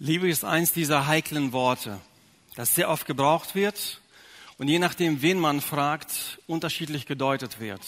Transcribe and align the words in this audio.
Liebe 0.00 0.28
ist 0.28 0.44
eins 0.44 0.72
dieser 0.72 1.08
heiklen 1.08 1.52
Worte, 1.52 1.98
das 2.54 2.76
sehr 2.76 2.88
oft 2.88 3.04
gebraucht 3.04 3.56
wird 3.56 4.00
und 4.56 4.68
je 4.68 4.78
nachdem, 4.78 5.22
wen 5.22 5.40
man 5.40 5.60
fragt, 5.60 6.38
unterschiedlich 6.46 7.04
gedeutet 7.04 7.58
wird. 7.58 7.80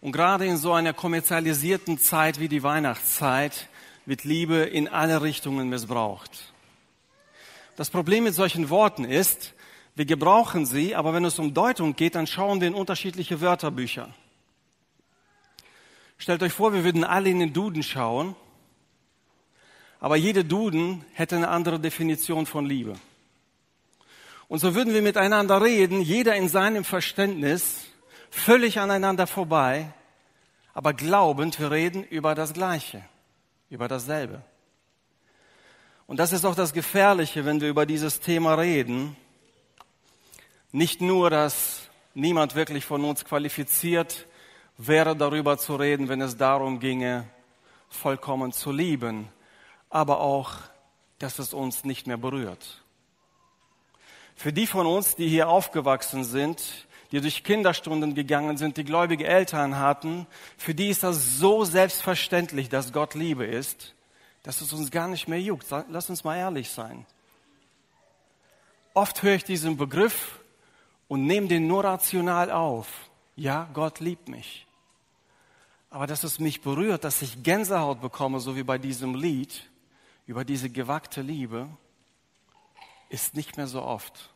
Und 0.00 0.12
gerade 0.12 0.46
in 0.46 0.56
so 0.56 0.72
einer 0.72 0.94
kommerzialisierten 0.94 1.98
Zeit 1.98 2.40
wie 2.40 2.48
die 2.48 2.62
Weihnachtszeit 2.62 3.68
wird 4.06 4.24
Liebe 4.24 4.56
in 4.56 4.88
alle 4.88 5.20
Richtungen 5.20 5.68
missbraucht. 5.68 6.30
Das 7.76 7.90
Problem 7.90 8.24
mit 8.24 8.34
solchen 8.34 8.70
Worten 8.70 9.04
ist, 9.04 9.52
wir 9.96 10.06
gebrauchen 10.06 10.64
sie, 10.64 10.94
aber 10.94 11.12
wenn 11.12 11.26
es 11.26 11.38
um 11.38 11.52
Deutung 11.52 11.94
geht, 11.94 12.14
dann 12.14 12.26
schauen 12.26 12.62
wir 12.62 12.68
in 12.68 12.74
unterschiedliche 12.74 13.42
Wörterbücher. 13.42 14.08
Stellt 16.16 16.42
euch 16.42 16.54
vor, 16.54 16.72
wir 16.72 16.84
würden 16.84 17.04
alle 17.04 17.28
in 17.28 17.40
den 17.40 17.52
Duden 17.52 17.82
schauen 17.82 18.34
aber 20.00 20.16
jede 20.16 20.44
Duden 20.44 21.04
hätte 21.14 21.36
eine 21.36 21.48
andere 21.48 21.80
Definition 21.80 22.46
von 22.46 22.66
Liebe. 22.66 22.94
Und 24.48 24.60
so 24.60 24.74
würden 24.74 24.94
wir 24.94 25.02
miteinander 25.02 25.60
reden, 25.60 26.00
jeder 26.00 26.34
in 26.34 26.48
seinem 26.48 26.84
Verständnis, 26.84 27.84
völlig 28.30 28.80
aneinander 28.80 29.26
vorbei, 29.26 29.92
aber 30.72 30.94
glaubend, 30.94 31.58
wir 31.58 31.70
reden 31.70 32.04
über 32.04 32.34
das 32.34 32.52
Gleiche, 32.52 33.02
über 33.68 33.88
dasselbe. 33.88 34.42
Und 36.06 36.18
das 36.18 36.32
ist 36.32 36.44
auch 36.46 36.54
das 36.54 36.72
Gefährliche, 36.72 37.44
wenn 37.44 37.60
wir 37.60 37.68
über 37.68 37.84
dieses 37.84 38.20
Thema 38.20 38.54
reden. 38.54 39.16
Nicht 40.72 41.00
nur, 41.02 41.28
dass 41.28 41.88
niemand 42.14 42.54
wirklich 42.54 42.86
von 42.86 43.04
uns 43.04 43.24
qualifiziert 43.24 44.26
wäre, 44.78 45.14
darüber 45.16 45.58
zu 45.58 45.76
reden, 45.76 46.08
wenn 46.08 46.22
es 46.22 46.36
darum 46.36 46.80
ginge, 46.80 47.28
vollkommen 47.90 48.52
zu 48.52 48.72
lieben, 48.72 49.28
aber 49.90 50.20
auch, 50.20 50.52
dass 51.18 51.38
es 51.38 51.52
uns 51.52 51.84
nicht 51.84 52.06
mehr 52.06 52.16
berührt. 52.16 52.82
Für 54.36 54.52
die 54.52 54.66
von 54.66 54.86
uns, 54.86 55.16
die 55.16 55.28
hier 55.28 55.48
aufgewachsen 55.48 56.24
sind, 56.24 56.86
die 57.10 57.20
durch 57.20 57.42
Kinderstunden 57.42 58.14
gegangen 58.14 58.56
sind, 58.56 58.76
die 58.76 58.84
gläubige 58.84 59.26
Eltern 59.26 59.78
hatten, 59.78 60.26
für 60.56 60.74
die 60.74 60.90
ist 60.90 61.02
das 61.02 61.38
so 61.38 61.64
selbstverständlich, 61.64 62.68
dass 62.68 62.92
Gott 62.92 63.14
Liebe 63.14 63.44
ist, 63.46 63.94
dass 64.42 64.60
es 64.60 64.72
uns 64.72 64.90
gar 64.90 65.08
nicht 65.08 65.26
mehr 65.26 65.40
juckt. 65.40 65.66
Lass 65.88 66.10
uns 66.10 66.22
mal 66.22 66.36
ehrlich 66.36 66.70
sein. 66.70 67.06
Oft 68.94 69.22
höre 69.22 69.34
ich 69.34 69.44
diesen 69.44 69.76
Begriff 69.76 70.40
und 71.08 71.24
nehme 71.24 71.48
den 71.48 71.66
nur 71.66 71.84
rational 71.84 72.50
auf. 72.50 72.88
Ja, 73.36 73.68
Gott 73.72 74.00
liebt 74.00 74.28
mich. 74.28 74.66
Aber 75.90 76.06
dass 76.06 76.24
es 76.24 76.38
mich 76.38 76.60
berührt, 76.60 77.04
dass 77.04 77.22
ich 77.22 77.42
Gänsehaut 77.42 78.00
bekomme, 78.00 78.40
so 78.40 78.56
wie 78.56 78.62
bei 78.62 78.76
diesem 78.76 79.14
Lied, 79.14 79.68
über 80.28 80.44
diese 80.44 80.68
gewagte 80.68 81.22
Liebe 81.22 81.70
ist 83.08 83.34
nicht 83.34 83.56
mehr 83.56 83.66
so 83.66 83.82
oft. 83.82 84.28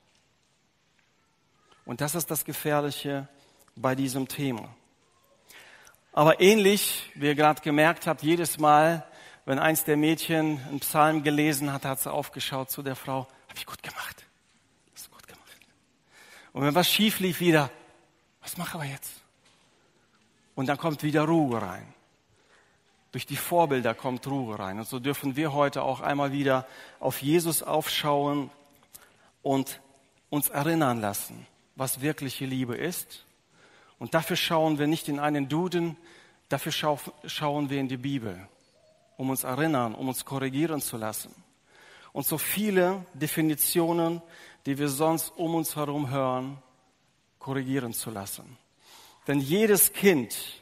Und 1.85 2.01
das 2.01 2.15
ist 2.15 2.31
das 2.31 2.47
Gefährliche 2.47 3.29
bei 3.77 3.95
diesem 3.95 4.27
Thema. 4.27 4.75
Aber 6.15 6.41
ähnlich, 6.41 7.11
wie 7.15 7.27
ihr 7.27 7.35
gerade 7.35 7.61
gemerkt 7.61 8.07
habt, 8.07 8.23
jedes 8.23 8.59
Mal, 8.59 9.07
wenn 9.45 9.59
eins 9.59 9.85
der 9.85 9.99
Mädchen 9.99 10.65
einen 10.67 10.81
Psalm 10.81 11.23
gelesen 11.23 11.71
hat, 11.71 11.85
hat 11.85 12.01
sie 12.01 12.11
aufgeschaut 12.11 12.71
zu 12.71 12.83
der 12.83 12.97
Frau, 12.97 13.27
habe 13.49 13.59
ich 13.59 13.67
gut 13.67 13.83
gemacht. 13.83 14.25
Hast 14.95 15.09
du 15.09 15.11
gut 15.11 15.27
gemacht. 15.27 15.59
Und 16.55 16.63
wenn 16.63 16.75
was 16.75 16.91
schief 16.91 17.21
lief, 17.21 17.41
wieder, 17.41 17.71
was 18.41 18.57
machen 18.57 18.81
wir 18.81 18.89
jetzt? 18.89 19.13
Und 20.55 20.67
dann 20.69 20.79
kommt 20.79 21.03
wieder 21.03 21.25
Ruhe 21.25 21.61
rein. 21.61 21.93
Durch 23.13 23.27
die 23.27 23.37
Vorbilder 23.37 23.95
kommt 23.95 24.27
Ruhe 24.27 24.59
rein. 24.59 24.79
Und 24.79 24.89
so 24.89 24.99
dürfen 24.99 25.37
wir 25.37 25.53
heute 25.53 25.83
auch 25.83 26.01
einmal 26.01 26.33
wieder 26.33 26.67
auf 26.99 27.21
Jesus 27.21 27.63
aufschauen 27.63 28.51
und 29.43 29.81
uns 30.31 30.49
erinnern 30.49 31.01
lassen, 31.01 31.47
was 31.77 32.01
wirkliche 32.01 32.47
Liebe 32.47 32.75
ist. 32.75 33.27
Und 33.99 34.15
dafür 34.15 34.37
schauen 34.37 34.79
wir 34.79 34.87
nicht 34.87 35.09
in 35.09 35.19
einen 35.19 35.49
Duden, 35.51 35.99
dafür 36.49 36.73
schau 36.73 36.99
schauen 37.27 37.69
wir 37.69 37.79
in 37.79 37.89
die 37.89 37.99
Bibel, 37.99 38.49
um 39.19 39.29
uns 39.29 39.45
erinnern, 39.45 39.95
um 39.95 40.09
uns 40.09 40.25
korrigieren 40.25 40.81
zu 40.81 40.97
lassen. 40.97 41.35
Und 42.15 42.27
so 42.27 42.39
viele 42.39 43.05
Definitionen, 43.13 44.23
die 44.65 44.79
wir 44.79 44.89
sonst 44.89 45.37
um 45.37 45.55
uns 45.55 45.77
herum 45.77 46.11
hören, 46.11 46.59
korrigieren 47.39 47.93
zu 47.93 48.11
lassen. 48.11 48.57
Denn 49.27 49.39
jedes 49.39 49.93
Kind 49.93 50.62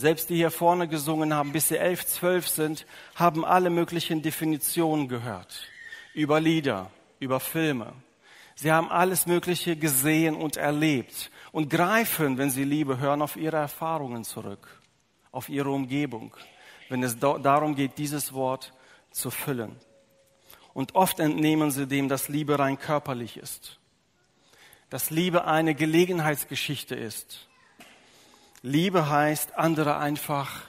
selbst 0.00 0.30
die 0.30 0.36
hier 0.36 0.50
vorne 0.50 0.88
gesungen 0.88 1.34
haben, 1.34 1.52
bis 1.52 1.68
sie 1.68 1.76
elf, 1.76 2.06
zwölf 2.06 2.48
sind, 2.48 2.86
haben 3.14 3.44
alle 3.44 3.70
möglichen 3.70 4.22
Definitionen 4.22 5.08
gehört. 5.08 5.68
Über 6.14 6.40
Lieder, 6.40 6.90
über 7.18 7.38
Filme. 7.38 7.92
Sie 8.54 8.72
haben 8.72 8.90
alles 8.90 9.26
Mögliche 9.26 9.76
gesehen 9.76 10.34
und 10.34 10.56
erlebt 10.56 11.30
und 11.52 11.68
greifen, 11.68 12.38
wenn 12.38 12.50
sie 12.50 12.64
Liebe 12.64 12.98
hören, 12.98 13.22
auf 13.22 13.36
ihre 13.36 13.58
Erfahrungen 13.58 14.24
zurück, 14.24 14.80
auf 15.32 15.48
ihre 15.48 15.70
Umgebung, 15.70 16.34
wenn 16.88 17.02
es 17.02 17.18
darum 17.18 17.74
geht, 17.74 17.98
dieses 17.98 18.32
Wort 18.32 18.72
zu 19.10 19.30
füllen. 19.30 19.76
Und 20.72 20.94
oft 20.94 21.20
entnehmen 21.20 21.70
sie 21.70 21.86
dem, 21.86 22.08
dass 22.08 22.28
Liebe 22.28 22.58
rein 22.58 22.78
körperlich 22.78 23.36
ist, 23.36 23.78
dass 24.88 25.10
Liebe 25.10 25.44
eine 25.44 25.74
Gelegenheitsgeschichte 25.74 26.94
ist, 26.94 27.49
Liebe 28.62 29.08
heißt, 29.08 29.56
andere 29.56 29.96
einfach 29.96 30.62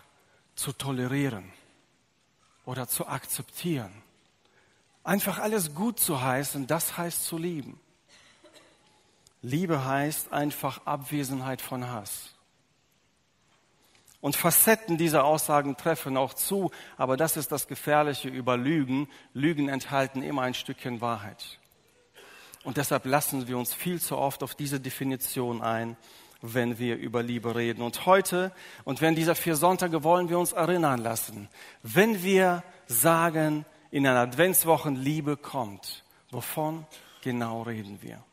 zu 0.56 0.72
tolerieren 0.72 1.52
oder 2.66 2.88
zu 2.88 3.08
akzeptieren. 3.08 3.92
Einfach 5.04 5.40
alles 5.40 5.76
gut 5.76 6.00
zu 6.00 6.22
heißen, 6.22 6.68
das 6.68 6.98
heißt 6.98 7.26
zu 7.26 7.38
lieben. 7.38 7.80
Liebe 9.42 9.84
heißt 9.84 10.32
einfach 10.32 10.86
Abwesenheit 10.86 11.62
von 11.62 11.88
Hass. 11.88 12.30
Und 14.22 14.36
Facetten 14.36 15.00
dieser 15.00 15.26
Aussagen 15.26 15.76
treffen 15.76 16.16
auch 16.16 16.36
zu, 16.36 16.70
aber 16.96 17.18
das 17.18 17.38
ist 17.38 17.52
das 17.52 17.68
Gefährliche 17.68 18.30
über 18.30 18.56
Lügen. 18.56 19.10
Lügen 19.34 19.68
enthalten 19.68 20.22
immer 20.22 20.44
ein 20.44 20.54
Stückchen 20.54 21.02
Wahrheit. 21.02 21.60
Und 22.64 22.78
deshalb 22.78 23.06
lassen 23.06 23.48
wir 23.48 23.58
uns 23.58 23.74
viel 23.74 24.00
zu 24.00 24.18
oft 24.18 24.44
auf 24.44 24.54
diese 24.54 24.80
Definition 24.80 25.64
ein 25.64 25.98
wenn 26.42 26.80
wir 26.80 26.98
über 26.98 27.24
Liebe 27.24 27.56
reden. 27.56 27.82
Und 27.82 28.06
heute 28.06 28.52
und 28.84 29.02
während 29.02 29.18
dieser 29.18 29.36
vier 29.36 29.56
Sonntage 29.56 30.04
wollen 30.04 30.30
wir 30.30 30.40
uns 30.40 30.52
erinnern 30.54 31.00
lassen, 31.00 31.50
wenn 31.84 32.24
wir 32.24 32.64
sagen, 32.88 33.66
in 33.92 34.08
einer 34.08 34.22
Adventswoche 34.22 34.90
Liebe 34.90 35.38
kommt, 35.38 36.04
wovon 36.32 36.86
genau 37.22 37.62
reden 37.64 38.00
wir? 38.02 38.24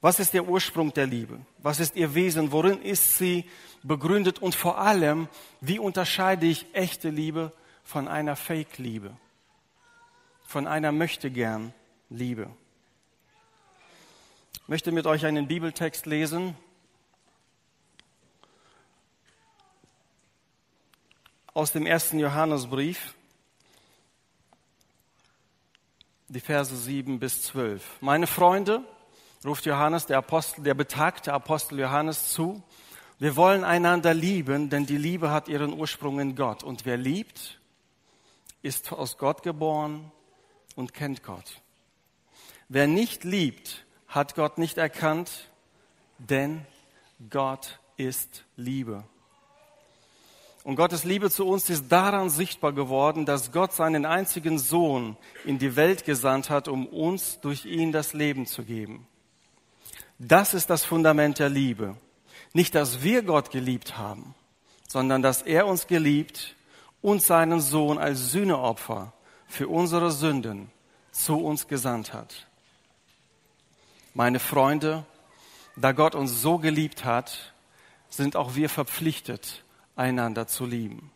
Was 0.00 0.20
ist 0.20 0.34
der 0.34 0.46
Ursprung 0.46 0.92
der 0.92 1.06
Liebe? 1.06 1.40
Was 1.58 1.80
ist 1.80 1.96
ihr 1.96 2.14
Wesen? 2.14 2.52
Worin 2.52 2.82
ist 2.82 3.16
sie 3.16 3.48
begründet? 3.82 4.38
Und 4.38 4.54
vor 4.54 4.78
allem, 4.78 5.28
wie 5.62 5.78
unterscheide 5.78 6.44
ich 6.44 6.66
echte 6.74 7.08
Liebe 7.08 7.52
von 7.84 8.06
einer 8.06 8.36
Fake-Liebe? 8.36 9.16
Von 10.46 10.66
einer 10.66 10.92
möchtegern 10.92 11.72
Liebe? 12.10 12.50
Ich 14.52 14.68
möchte 14.68 14.92
mit 14.92 15.06
euch 15.06 15.24
einen 15.24 15.48
Bibeltext 15.48 16.04
lesen 16.04 16.54
aus 21.54 21.70
dem 21.70 21.86
ersten 21.86 22.18
Johannesbrief, 22.18 23.14
die 26.28 26.40
Verse 26.40 26.76
7 26.76 27.20
bis 27.20 27.42
12. 27.42 27.98
Meine 28.00 28.26
Freunde, 28.26 28.82
ruft 29.44 29.64
Johannes, 29.64 30.06
der 30.06 30.18
Apostel, 30.18 30.64
der 30.64 30.74
betagte 30.74 31.32
Apostel 31.32 31.78
Johannes 31.78 32.30
zu, 32.32 32.62
wir 33.20 33.36
wollen 33.36 33.62
einander 33.62 34.12
lieben, 34.12 34.68
denn 34.68 34.86
die 34.86 34.96
Liebe 34.96 35.30
hat 35.30 35.46
ihren 35.46 35.72
Ursprung 35.72 36.18
in 36.18 36.34
Gott. 36.34 36.64
Und 36.64 36.84
wer 36.84 36.96
liebt, 36.96 37.60
ist 38.60 38.92
aus 38.92 39.16
Gott 39.16 39.44
geboren 39.44 40.10
und 40.74 40.92
kennt 40.92 41.22
Gott. 41.22 41.62
Wer 42.68 42.88
nicht 42.88 43.22
liebt, 43.22 43.86
hat 44.08 44.34
Gott 44.34 44.58
nicht 44.58 44.78
erkannt, 44.78 45.48
denn 46.18 46.66
Gott 47.30 47.78
ist 47.96 48.44
Liebe. 48.56 49.04
Und 50.64 50.76
Gottes 50.76 51.04
Liebe 51.04 51.30
zu 51.30 51.46
uns 51.46 51.68
ist 51.68 51.92
daran 51.92 52.30
sichtbar 52.30 52.72
geworden, 52.72 53.26
dass 53.26 53.52
Gott 53.52 53.74
seinen 53.74 54.06
einzigen 54.06 54.58
Sohn 54.58 55.18
in 55.44 55.58
die 55.58 55.76
Welt 55.76 56.06
gesandt 56.06 56.48
hat, 56.48 56.68
um 56.68 56.86
uns 56.86 57.38
durch 57.40 57.66
ihn 57.66 57.92
das 57.92 58.14
Leben 58.14 58.46
zu 58.46 58.64
geben. 58.64 59.06
Das 60.18 60.54
ist 60.54 60.70
das 60.70 60.82
Fundament 60.82 61.38
der 61.38 61.50
Liebe. 61.50 61.96
Nicht, 62.54 62.74
dass 62.74 63.02
wir 63.02 63.22
Gott 63.22 63.50
geliebt 63.50 63.98
haben, 63.98 64.34
sondern 64.88 65.20
dass 65.20 65.42
er 65.42 65.66
uns 65.66 65.86
geliebt 65.86 66.56
und 67.02 67.20
seinen 67.20 67.60
Sohn 67.60 67.98
als 67.98 68.30
Sühneopfer 68.30 69.12
für 69.46 69.68
unsere 69.68 70.10
Sünden 70.10 70.70
zu 71.12 71.36
uns 71.36 71.68
gesandt 71.68 72.14
hat. 72.14 72.46
Meine 74.14 74.38
Freunde, 74.38 75.04
da 75.76 75.92
Gott 75.92 76.14
uns 76.14 76.40
so 76.40 76.56
geliebt 76.56 77.04
hat, 77.04 77.52
sind 78.08 78.34
auch 78.34 78.54
wir 78.54 78.70
verpflichtet, 78.70 79.63
einander 79.96 80.46
zu 80.46 80.66
lieben. 80.66 81.10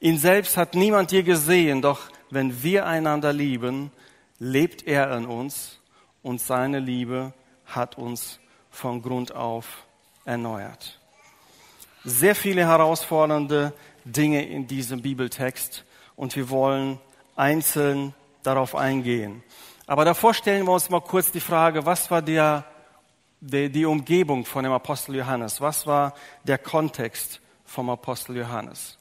Ihn 0.00 0.18
selbst 0.18 0.56
hat 0.56 0.74
niemand 0.74 1.12
je 1.12 1.22
gesehen, 1.22 1.80
doch 1.80 2.00
wenn 2.30 2.62
wir 2.62 2.86
einander 2.86 3.32
lieben, 3.32 3.92
lebt 4.38 4.86
er 4.86 5.16
in 5.16 5.26
uns 5.26 5.78
und 6.22 6.40
seine 6.40 6.80
Liebe 6.80 7.32
hat 7.66 7.98
uns 7.98 8.40
von 8.70 9.02
Grund 9.02 9.34
auf 9.34 9.84
erneuert. 10.24 10.98
Sehr 12.04 12.34
viele 12.34 12.66
herausfordernde 12.66 13.72
Dinge 14.04 14.44
in 14.44 14.66
diesem 14.66 15.02
Bibeltext 15.02 15.84
und 16.16 16.34
wir 16.34 16.50
wollen 16.50 16.98
einzeln 17.36 18.14
darauf 18.42 18.74
eingehen. 18.74 19.42
Aber 19.86 20.04
davor 20.04 20.34
stellen 20.34 20.66
wir 20.66 20.72
uns 20.72 20.90
mal 20.90 21.00
kurz 21.00 21.30
die 21.30 21.40
Frage, 21.40 21.86
was 21.86 22.10
war 22.10 22.22
der, 22.22 22.64
der, 23.40 23.68
die 23.68 23.84
Umgebung 23.84 24.44
von 24.44 24.64
dem 24.64 24.72
Apostel 24.72 25.16
Johannes? 25.16 25.60
Was 25.60 25.86
war 25.86 26.14
der 26.44 26.58
Kontext 26.58 27.41
vom 27.72 27.88
Apostel 27.90 28.36
Johannes? 28.36 28.98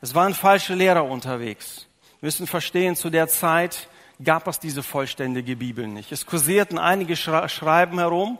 Es 0.00 0.14
waren 0.14 0.34
falsche 0.34 0.74
Lehrer 0.74 1.04
unterwegs. 1.04 1.86
Wir 2.20 2.26
müssen 2.28 2.46
verstehen, 2.46 2.96
zu 2.96 3.10
der 3.10 3.28
Zeit 3.28 3.88
gab 4.24 4.48
es 4.48 4.58
diese 4.58 4.82
vollständige 4.82 5.56
Bibel 5.56 5.86
nicht. 5.86 6.10
Es 6.10 6.24
kursierten 6.24 6.78
einige 6.78 7.16
Schreiben 7.16 7.98
herum 7.98 8.38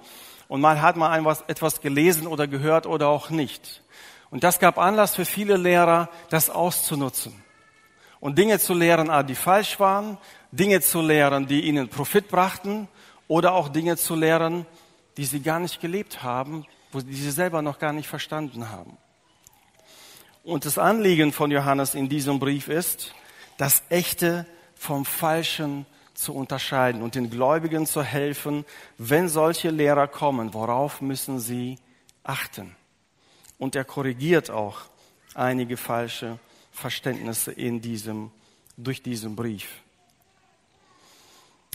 und 0.48 0.60
mal 0.60 0.80
hat 0.80 0.96
man 0.96 1.26
etwas 1.46 1.80
gelesen 1.80 2.26
oder 2.26 2.46
gehört 2.46 2.86
oder 2.86 3.08
auch 3.08 3.30
nicht. 3.30 3.82
Und 4.30 4.44
das 4.44 4.58
gab 4.58 4.78
Anlass 4.78 5.16
für 5.16 5.24
viele 5.24 5.56
Lehrer, 5.56 6.08
das 6.30 6.48
auszunutzen 6.48 7.34
und 8.20 8.38
Dinge 8.38 8.58
zu 8.58 8.74
lehren, 8.74 9.10
die 9.26 9.34
falsch 9.34 9.80
waren, 9.80 10.18
Dinge 10.52 10.80
zu 10.80 11.00
lehren, 11.02 11.46
die 11.46 11.62
ihnen 11.62 11.88
Profit 11.88 12.28
brachten 12.28 12.88
oder 13.28 13.52
auch 13.52 13.68
Dinge 13.68 13.96
zu 13.96 14.14
lehren, 14.14 14.66
die 15.16 15.24
sie 15.24 15.40
gar 15.40 15.58
nicht 15.58 15.80
gelebt 15.80 16.22
haben, 16.22 16.66
die 16.92 17.14
sie 17.14 17.30
selber 17.30 17.62
noch 17.62 17.78
gar 17.78 17.92
nicht 17.92 18.08
verstanden 18.08 18.70
haben. 18.70 18.96
Und 20.42 20.64
das 20.64 20.78
Anliegen 20.78 21.32
von 21.32 21.50
Johannes 21.50 21.94
in 21.94 22.08
diesem 22.08 22.38
Brief 22.38 22.68
ist, 22.68 23.14
das 23.58 23.82
Echte 23.90 24.46
vom 24.74 25.04
Falschen 25.04 25.84
zu 26.14 26.34
unterscheiden 26.34 27.02
und 27.02 27.14
den 27.14 27.30
Gläubigen 27.30 27.86
zu 27.86 28.02
helfen, 28.02 28.64
wenn 28.96 29.28
solche 29.28 29.70
Lehrer 29.70 30.08
kommen, 30.08 30.54
worauf 30.54 31.00
müssen 31.00 31.40
sie 31.40 31.78
achten. 32.22 32.74
Und 33.58 33.76
er 33.76 33.84
korrigiert 33.84 34.50
auch 34.50 34.78
einige 35.34 35.76
falsche 35.76 36.38
Verständnisse 36.72 37.52
in 37.52 37.82
diesem, 37.82 38.30
durch 38.76 39.02
diesen 39.02 39.36
Brief. 39.36 39.68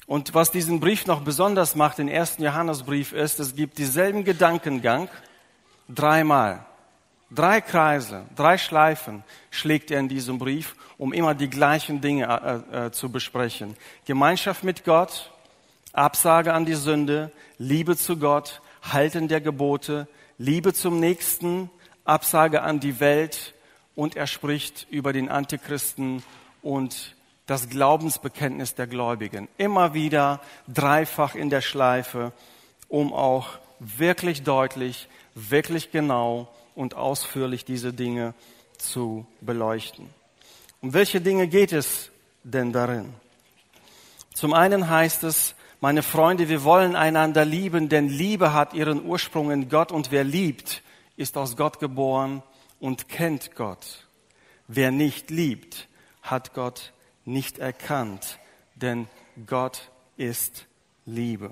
Und 0.07 0.33
was 0.33 0.51
diesen 0.51 0.79
Brief 0.79 1.05
noch 1.05 1.21
besonders 1.21 1.75
macht, 1.75 1.99
den 1.99 2.07
ersten 2.07 2.43
Johannesbrief, 2.43 3.11
ist, 3.11 3.39
es 3.39 3.55
gibt 3.55 3.77
dieselben 3.77 4.23
Gedankengang 4.23 5.09
dreimal. 5.89 6.65
Drei 7.35 7.59
Kreise, 7.59 8.25
drei 8.37 8.57
Schleifen 8.57 9.25
schlägt 9.51 9.91
er 9.91 9.99
in 9.99 10.07
diesem 10.07 10.39
Brief, 10.39 10.73
um 10.97 11.11
immer 11.11 11.35
die 11.35 11.49
gleichen 11.49 11.99
Dinge 11.99 12.63
äh, 12.71 12.85
äh, 12.85 12.91
zu 12.91 13.11
besprechen. 13.11 13.75
Gemeinschaft 14.05 14.63
mit 14.63 14.85
Gott, 14.85 15.31
Absage 15.91 16.53
an 16.53 16.65
die 16.65 16.75
Sünde, 16.75 17.33
Liebe 17.57 17.97
zu 17.97 18.17
Gott, 18.17 18.61
Halten 18.81 19.27
der 19.27 19.41
Gebote, 19.41 20.07
Liebe 20.37 20.73
zum 20.73 21.01
Nächsten, 21.01 21.69
Absage 22.05 22.61
an 22.61 22.79
die 22.79 23.01
Welt 23.01 23.53
und 23.95 24.15
er 24.15 24.27
spricht 24.27 24.87
über 24.89 25.11
den 25.11 25.27
Antichristen 25.27 26.23
und 26.61 27.15
das 27.47 27.67
Glaubensbekenntnis 27.67 28.75
der 28.75 28.87
Gläubigen. 28.87 29.49
Immer 29.57 29.93
wieder 29.93 30.39
dreifach 30.69 31.35
in 31.35 31.49
der 31.49 31.61
Schleife, 31.61 32.31
um 32.87 33.11
auch 33.11 33.49
wirklich 33.79 34.43
deutlich, 34.43 35.09
wirklich 35.33 35.91
genau 35.91 36.47
und 36.75 36.95
ausführlich 36.95 37.65
diese 37.65 37.93
Dinge 37.93 38.33
zu 38.77 39.25
beleuchten. 39.41 40.09
Um 40.81 40.93
welche 40.93 41.21
Dinge 41.21 41.47
geht 41.47 41.71
es 41.71 42.11
denn 42.43 42.71
darin? 42.71 43.13
Zum 44.33 44.53
einen 44.53 44.89
heißt 44.89 45.23
es, 45.23 45.55
meine 45.81 46.03
Freunde, 46.03 46.49
wir 46.49 46.63
wollen 46.63 46.95
einander 46.95 47.45
lieben, 47.45 47.89
denn 47.89 48.09
Liebe 48.09 48.53
hat 48.53 48.73
ihren 48.73 49.05
Ursprung 49.05 49.51
in 49.51 49.69
Gott 49.69 49.91
und 49.91 50.11
wer 50.11 50.23
liebt, 50.23 50.81
ist 51.15 51.37
aus 51.37 51.55
Gott 51.55 51.79
geboren 51.79 52.43
und 52.79 53.07
kennt 53.07 53.55
Gott. 53.55 54.07
Wer 54.67 54.91
nicht 54.91 55.29
liebt, 55.29 55.87
hat 56.21 56.53
Gott 56.53 56.91
nicht 57.23 57.59
erkannt, 57.59 58.39
denn 58.75 59.07
Gott 59.45 59.89
ist 60.17 60.65
Liebe. 61.05 61.51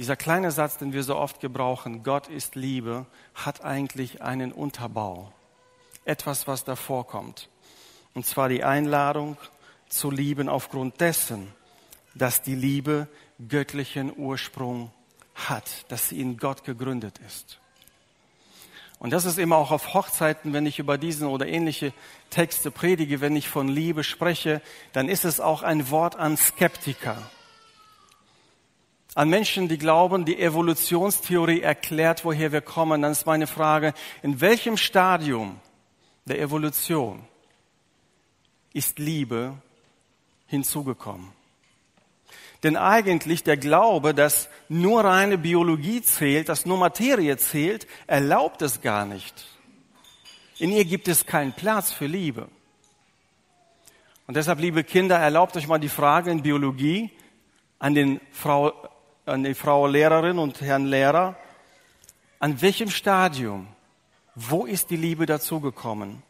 Dieser 0.00 0.16
kleine 0.16 0.50
Satz, 0.50 0.78
den 0.78 0.94
wir 0.94 1.02
so 1.02 1.14
oft 1.14 1.40
gebrauchen, 1.40 2.02
Gott 2.02 2.28
ist 2.28 2.54
Liebe, 2.54 3.04
hat 3.34 3.62
eigentlich 3.62 4.22
einen 4.22 4.50
Unterbau. 4.50 5.30
Etwas, 6.06 6.48
was 6.48 6.64
davor 6.64 7.06
kommt. 7.06 7.50
Und 8.14 8.24
zwar 8.24 8.48
die 8.48 8.64
Einladung 8.64 9.36
zu 9.90 10.10
lieben 10.10 10.48
aufgrund 10.48 11.02
dessen, 11.02 11.52
dass 12.14 12.40
die 12.40 12.54
Liebe 12.54 13.08
göttlichen 13.46 14.10
Ursprung 14.16 14.90
hat, 15.34 15.84
dass 15.92 16.08
sie 16.08 16.18
in 16.18 16.38
Gott 16.38 16.64
gegründet 16.64 17.20
ist. 17.26 17.58
Und 19.00 19.12
das 19.12 19.26
ist 19.26 19.38
immer 19.38 19.58
auch 19.58 19.70
auf 19.70 19.92
Hochzeiten, 19.92 20.54
wenn 20.54 20.64
ich 20.64 20.78
über 20.78 20.96
diesen 20.96 21.28
oder 21.28 21.46
ähnliche 21.46 21.92
Texte 22.30 22.70
predige, 22.70 23.20
wenn 23.20 23.36
ich 23.36 23.50
von 23.50 23.68
Liebe 23.68 24.02
spreche, 24.02 24.62
dann 24.94 25.10
ist 25.10 25.26
es 25.26 25.40
auch 25.40 25.62
ein 25.62 25.90
Wort 25.90 26.16
an 26.16 26.38
Skeptiker 26.38 27.18
an 29.14 29.28
Menschen, 29.28 29.68
die 29.68 29.78
glauben, 29.78 30.24
die 30.24 30.38
Evolutionstheorie 30.38 31.60
erklärt, 31.60 32.24
woher 32.24 32.52
wir 32.52 32.60
kommen, 32.60 33.02
dann 33.02 33.12
ist 33.12 33.26
meine 33.26 33.46
Frage, 33.46 33.92
in 34.22 34.40
welchem 34.40 34.76
Stadium 34.76 35.60
der 36.26 36.40
Evolution 36.40 37.24
ist 38.72 38.98
Liebe 38.98 39.54
hinzugekommen? 40.46 41.32
Denn 42.62 42.76
eigentlich 42.76 43.42
der 43.42 43.56
Glaube, 43.56 44.14
dass 44.14 44.48
nur 44.68 45.04
reine 45.04 45.38
Biologie 45.38 46.02
zählt, 46.02 46.48
dass 46.48 46.66
nur 46.66 46.76
Materie 46.76 47.36
zählt, 47.38 47.86
erlaubt 48.06 48.62
es 48.62 48.82
gar 48.82 49.06
nicht. 49.06 49.46
In 50.58 50.70
ihr 50.70 50.84
gibt 50.84 51.08
es 51.08 51.24
keinen 51.24 51.54
Platz 51.54 51.90
für 51.90 52.06
Liebe. 52.06 52.48
Und 54.26 54.36
deshalb, 54.36 54.60
liebe 54.60 54.84
Kinder, 54.84 55.16
erlaubt 55.16 55.56
euch 55.56 55.66
mal 55.66 55.80
die 55.80 55.88
Frage 55.88 56.30
in 56.30 56.42
Biologie 56.42 57.10
an 57.78 57.94
den 57.94 58.20
Frau, 58.30 58.74
an 59.30 59.44
die 59.44 59.54
Frau 59.54 59.86
Lehrerin 59.86 60.38
und 60.38 60.60
Herrn 60.60 60.86
Lehrer, 60.86 61.36
an 62.40 62.60
welchem 62.60 62.90
Stadium, 62.90 63.68
wo 64.34 64.66
ist 64.66 64.90
die 64.90 64.96
Liebe 64.96 65.24
dazugekommen? 65.24 66.22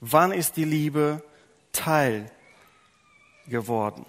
Wann 0.00 0.30
ist 0.32 0.56
die 0.56 0.64
Liebe 0.64 1.22
Teil 1.72 2.30
geworden? 3.48 4.06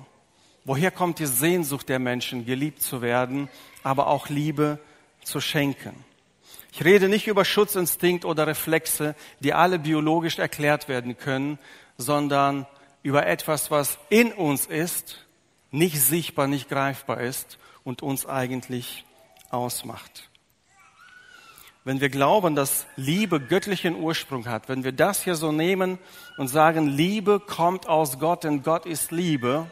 Woher 0.63 0.91
kommt 0.91 1.17
die 1.17 1.25
Sehnsucht 1.25 1.89
der 1.89 1.97
Menschen, 1.97 2.45
geliebt 2.45 2.83
zu 2.83 3.01
werden, 3.01 3.49
aber 3.81 4.07
auch 4.07 4.29
Liebe 4.29 4.77
zu 5.23 5.41
schenken? 5.41 5.95
Ich 6.71 6.85
rede 6.85 7.09
nicht 7.09 7.25
über 7.25 7.43
Schutzinstinkt 7.43 8.25
oder 8.25 8.45
Reflexe, 8.45 9.15
die 9.39 9.53
alle 9.53 9.79
biologisch 9.79 10.37
erklärt 10.37 10.87
werden 10.87 11.17
können, 11.17 11.57
sondern 11.97 12.67
über 13.01 13.25
etwas, 13.25 13.71
was 13.71 13.97
in 14.09 14.31
uns 14.31 14.67
ist, 14.67 15.25
nicht 15.71 15.99
sichtbar, 15.99 16.45
nicht 16.45 16.69
greifbar 16.69 17.21
ist 17.21 17.57
und 17.89 18.03
uns 18.03 18.27
eigentlich 18.27 19.03
ausmacht. 19.49 20.29
Wenn 21.83 22.01
wir 22.01 22.09
glauben, 22.09 22.55
dass 22.55 22.85
Liebe 22.95 23.39
göttlichen 23.39 23.95
Ursprung 23.95 24.45
hat, 24.45 24.69
wenn 24.69 24.83
wir 24.83 24.91
das 24.91 25.23
hier 25.23 25.33
so 25.33 25.51
nehmen 25.51 25.97
und 26.37 26.49
sagen, 26.49 26.87
Liebe 26.87 27.39
kommt 27.39 27.87
aus 27.87 28.19
Gott, 28.19 28.43
denn 28.43 28.61
Gott 28.61 28.85
ist 28.85 29.11
Liebe, 29.11 29.65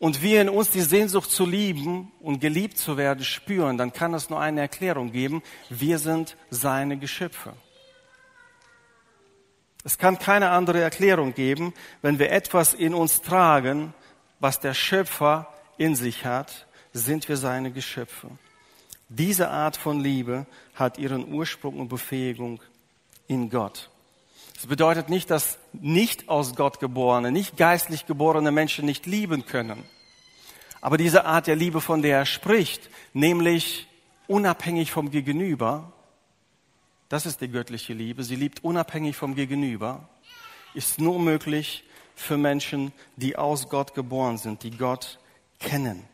und 0.00 0.22
wir 0.22 0.42
in 0.42 0.48
uns 0.48 0.70
die 0.70 0.82
Sehnsucht 0.82 1.28
zu 1.28 1.44
lieben 1.44 2.12
und 2.20 2.38
geliebt 2.38 2.78
zu 2.78 2.96
werden 2.96 3.24
spüren, 3.24 3.78
dann 3.78 3.92
kann 3.92 4.14
es 4.14 4.30
nur 4.30 4.38
eine 4.38 4.60
Erklärung 4.60 5.10
geben, 5.10 5.42
wir 5.70 5.98
sind 5.98 6.36
seine 6.50 6.98
Geschöpfe. 6.98 7.54
Es 9.84 9.98
kann 9.98 10.18
keine 10.20 10.50
andere 10.50 10.80
Erklärung 10.80 11.34
geben, 11.34 11.74
wenn 12.00 12.20
wir 12.20 12.30
etwas 12.30 12.74
in 12.74 12.94
uns 12.94 13.22
tragen, 13.22 13.92
was 14.38 14.60
der 14.60 14.74
Schöpfer 14.74 15.48
in 15.78 15.94
sich 15.96 16.24
hat, 16.24 16.66
sind 16.92 17.28
wir 17.28 17.36
seine 17.36 17.70
Geschöpfe. 17.70 18.28
Diese 19.08 19.48
Art 19.48 19.76
von 19.76 20.00
Liebe 20.00 20.46
hat 20.74 20.98
ihren 20.98 21.32
Ursprung 21.32 21.80
und 21.80 21.88
Befähigung 21.88 22.60
in 23.26 23.48
Gott. 23.48 23.88
Das 24.54 24.66
bedeutet 24.66 25.08
nicht, 25.08 25.30
dass 25.30 25.58
nicht 25.72 26.28
aus 26.28 26.56
Gott 26.56 26.80
geborene, 26.80 27.30
nicht 27.30 27.56
geistlich 27.56 28.06
geborene 28.06 28.50
Menschen 28.50 28.84
nicht 28.84 29.06
lieben 29.06 29.46
können. 29.46 29.84
Aber 30.80 30.98
diese 30.98 31.24
Art 31.24 31.46
der 31.46 31.56
Liebe, 31.56 31.80
von 31.80 32.02
der 32.02 32.18
er 32.18 32.26
spricht, 32.26 32.90
nämlich 33.12 33.86
unabhängig 34.26 34.90
vom 34.90 35.10
Gegenüber, 35.10 35.92
das 37.08 37.24
ist 37.24 37.40
die 37.40 37.48
göttliche 37.48 37.94
Liebe. 37.94 38.22
Sie 38.22 38.36
liebt 38.36 38.62
unabhängig 38.64 39.16
vom 39.16 39.34
Gegenüber, 39.34 40.08
ist 40.74 41.00
nur 41.00 41.18
möglich 41.18 41.84
für 42.14 42.36
Menschen, 42.36 42.92
die 43.16 43.36
aus 43.36 43.68
Gott 43.68 43.94
geboren 43.94 44.38
sind, 44.38 44.62
die 44.62 44.76
Gott 44.76 45.18
kennen, 45.58 46.04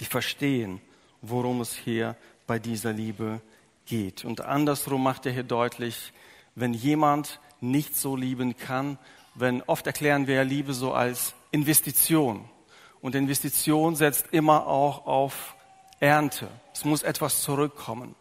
die 0.00 0.06
verstehen, 0.06 0.80
worum 1.22 1.60
es 1.60 1.74
hier 1.74 2.16
bei 2.46 2.58
dieser 2.58 2.92
Liebe 2.92 3.40
geht. 3.86 4.24
Und 4.24 4.40
andersrum 4.40 5.02
macht 5.02 5.26
er 5.26 5.32
hier 5.32 5.42
deutlich, 5.42 6.12
wenn 6.54 6.74
jemand 6.74 7.40
nicht 7.60 7.96
so 7.96 8.16
lieben 8.16 8.56
kann 8.56 8.98
wenn 9.34 9.62
oft 9.62 9.86
erklären 9.86 10.26
wir 10.26 10.44
Liebe 10.44 10.74
so 10.74 10.92
als 10.92 11.34
Investition. 11.50 12.48
Und 13.00 13.14
Investition 13.14 13.96
setzt 13.96 14.28
immer 14.32 14.66
auch 14.66 15.06
auf 15.06 15.54
Ernte. 16.00 16.48
Es 16.72 16.84
muss 16.84 17.02
etwas 17.02 17.42
zurückkommen. 17.42 18.14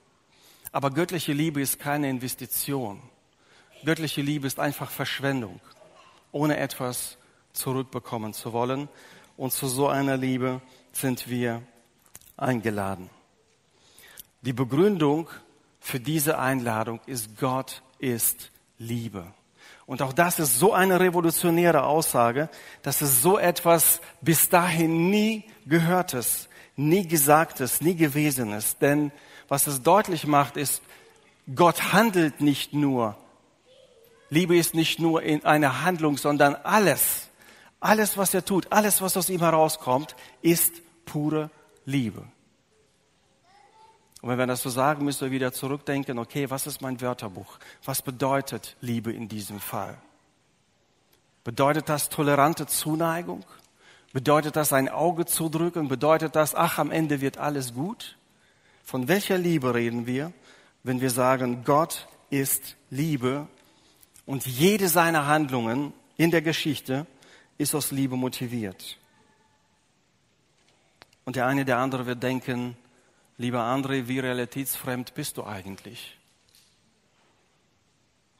Aber 0.71 0.89
göttliche 0.89 1.33
Liebe 1.33 1.61
ist 1.61 1.79
keine 1.79 2.09
Investition. 2.09 3.01
Göttliche 3.85 4.21
Liebe 4.21 4.47
ist 4.47 4.59
einfach 4.59 4.89
Verschwendung, 4.89 5.59
ohne 6.31 6.57
etwas 6.57 7.17
zurückbekommen 7.53 8.33
zu 8.33 8.53
wollen. 8.53 8.89
Und 9.37 9.51
zu 9.51 9.67
so 9.67 9.87
einer 9.87 10.17
Liebe 10.17 10.61
sind 10.91 11.29
wir 11.29 11.61
eingeladen. 12.37 13.09
Die 14.41 14.53
Begründung 14.53 15.29
für 15.79 15.99
diese 15.99 16.37
Einladung 16.37 16.99
ist, 17.05 17.37
Gott 17.39 17.81
ist 17.99 18.51
Liebe. 18.77 19.25
Und 19.85 20.01
auch 20.01 20.13
das 20.13 20.39
ist 20.39 20.59
so 20.59 20.73
eine 20.73 20.99
revolutionäre 20.99 21.83
Aussage, 21.83 22.49
dass 22.81 23.01
es 23.01 23.21
so 23.21 23.37
etwas 23.37 24.01
bis 24.21 24.49
dahin 24.49 25.09
nie 25.09 25.43
gehörtes, 25.65 26.47
nie 26.75 27.07
gesagtes, 27.07 27.81
nie 27.81 27.95
gewesenes. 27.95 28.77
Denn 28.77 29.11
was 29.47 29.67
es 29.67 29.83
deutlich 29.83 30.25
macht, 30.25 30.57
ist, 30.57 30.81
Gott 31.53 31.91
handelt 31.91 32.39
nicht 32.39 32.73
nur. 32.73 33.17
Liebe 34.29 34.57
ist 34.57 34.73
nicht 34.73 34.99
nur 34.99 35.21
in 35.21 35.43
einer 35.45 35.83
Handlung, 35.83 36.17
sondern 36.17 36.55
alles, 36.55 37.29
alles, 37.83 38.17
was 38.17 38.33
er 38.33 38.45
tut, 38.45 38.71
alles, 38.71 39.01
was 39.01 39.17
aus 39.17 39.29
ihm 39.29 39.41
herauskommt, 39.41 40.15
ist 40.41 40.81
pure 41.05 41.49
Liebe. 41.85 42.25
Und 44.21 44.29
wenn 44.29 44.37
wir 44.37 44.47
das 44.47 44.61
so 44.61 44.69
sagen, 44.69 45.03
müssen 45.03 45.25
wir 45.25 45.31
wieder 45.31 45.51
zurückdenken, 45.51 46.17
okay, 46.17 46.49
was 46.49 46.65
ist 46.65 46.81
mein 46.81 47.01
Wörterbuch? 47.01 47.59
Was 47.83 48.01
bedeutet 48.01 48.77
Liebe 48.79 49.11
in 49.11 49.27
diesem 49.27 49.59
Fall? 49.59 49.97
Bedeutet 51.43 51.89
das 51.89 52.07
tolerante 52.07 52.67
Zuneigung? 52.67 53.43
Bedeutet 54.13 54.55
das 54.55 54.71
ein 54.71 54.87
Auge 54.87 55.25
zudrücken? 55.25 55.89
Bedeutet 55.89 56.37
das, 56.37 56.55
ach, 56.55 56.77
am 56.77 56.89
Ende 56.89 57.19
wird 57.19 57.37
alles 57.37 57.73
gut? 57.73 58.17
Von 58.85 59.09
welcher 59.09 59.37
Liebe 59.37 59.73
reden 59.73 60.05
wir, 60.05 60.31
wenn 60.83 61.01
wir 61.01 61.09
sagen, 61.09 61.63
Gott 61.65 62.07
ist 62.29 62.77
Liebe 62.89 63.47
und 64.25 64.45
jede 64.45 64.87
seiner 64.87 65.27
Handlungen 65.27 65.91
in 66.15 66.31
der 66.31 66.41
Geschichte 66.41 67.05
ist 67.57 67.75
aus 67.75 67.91
Liebe 67.91 68.15
motiviert? 68.15 68.97
Und 71.25 71.35
der 71.35 71.47
eine, 71.47 71.65
der 71.65 71.77
andere 71.77 72.05
wird 72.05 72.21
denken, 72.21 72.77
Lieber 73.37 73.63
André, 73.63 74.07
wie 74.07 74.19
realitätsfremd 74.19 75.15
bist 75.15 75.37
du 75.37 75.43
eigentlich? 75.43 76.19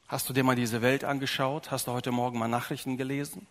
Hast 0.06 0.28
du 0.28 0.32
dir 0.32 0.44
mal 0.44 0.54
diese 0.54 0.82
Welt 0.82 1.02
angeschaut? 1.02 1.70
Hast 1.72 1.88
du 1.88 1.92
heute 1.92 2.12
Morgen 2.12 2.38
mal 2.38 2.46
Nachrichten 2.46 2.96
gelesen? 2.96 3.46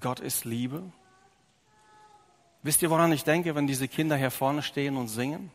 Gott 0.00 0.20
ist 0.20 0.46
Liebe. 0.46 0.82
Wisst 2.62 2.80
ihr, 2.80 2.88
woran 2.88 3.12
ich 3.12 3.24
denke, 3.24 3.54
wenn 3.54 3.66
diese 3.66 3.88
Kinder 3.88 4.16
hier 4.16 4.30
vorne 4.30 4.62
stehen 4.62 4.96
und 4.96 5.08
singen? 5.08 5.50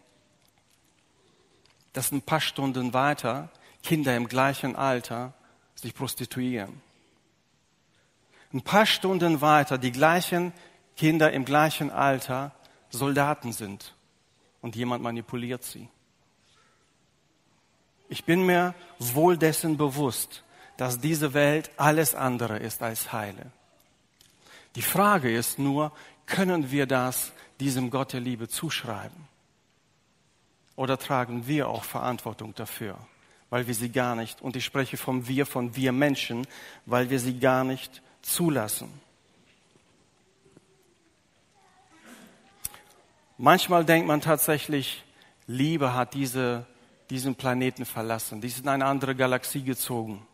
Dass 1.93 2.11
ein 2.11 2.21
paar 2.21 2.41
Stunden 2.41 2.93
weiter 2.93 3.49
Kinder 3.81 4.15
im 4.15 4.27
gleichen 4.27 4.75
Alter 4.75 5.33
sich 5.73 5.95
prostituieren. 5.95 6.81
Ein 8.55 8.61
paar 8.61 8.85
Stunden 8.85 9.41
weiter 9.41 9.77
die 9.77 9.91
gleichen 9.91 10.53
Kinder 10.95 11.33
im 11.33 11.43
gleichen 11.43 11.91
Alter 11.91 12.53
Soldaten 12.89 13.51
sind 13.51 13.93
und 14.61 14.77
jemand 14.77 15.03
manipuliert 15.03 15.61
sie. 15.61 15.89
Ich 18.07 18.23
bin 18.23 18.45
mir 18.45 18.73
wohl 18.97 19.37
dessen 19.37 19.75
bewusst, 19.75 20.45
dass 20.77 21.01
diese 21.01 21.33
Welt 21.33 21.69
alles 21.75 22.15
andere 22.15 22.57
ist 22.57 22.81
als 22.81 23.11
heile. 23.11 23.51
Die 24.75 24.81
Frage 24.81 25.35
ist 25.35 25.59
nur, 25.59 25.91
können 26.25 26.71
wir 26.71 26.85
das 26.85 27.33
diesem 27.59 27.89
Gott 27.89 28.13
der 28.13 28.21
Liebe 28.21 28.47
zuschreiben? 28.47 29.27
Oder 30.77 30.97
tragen 30.97 31.45
wir 31.45 31.67
auch 31.67 31.83
Verantwortung 31.83 32.55
dafür, 32.55 32.97
weil 33.49 33.67
wir 33.67 33.73
sie 33.73 33.91
gar 33.91 34.15
nicht, 34.15 34.41
und 34.41 34.55
ich 34.55 34.63
spreche 34.63 34.95
vom 34.95 35.27
Wir, 35.27 35.45
von 35.45 35.75
wir 35.75 35.91
Menschen, 35.91 36.47
weil 36.85 37.09
wir 37.09 37.19
sie 37.19 37.37
gar 37.37 37.65
nicht 37.65 38.01
zulassen. 38.25 38.89
Manchmal 43.37 43.85
denkt 43.85 44.07
man 44.07 44.21
tatsächlich, 44.21 45.03
Liebe 45.45 45.93
hat 45.93 46.13
diese, 46.13 46.65
diesen 47.09 47.35
Planeten 47.35 47.85
verlassen. 47.85 48.41
Die 48.41 48.47
ist 48.47 48.59
in 48.59 48.67
eine 48.67 48.85
andere 48.85 49.15
Galaxie 49.15 49.61
gezogen. 49.61 50.25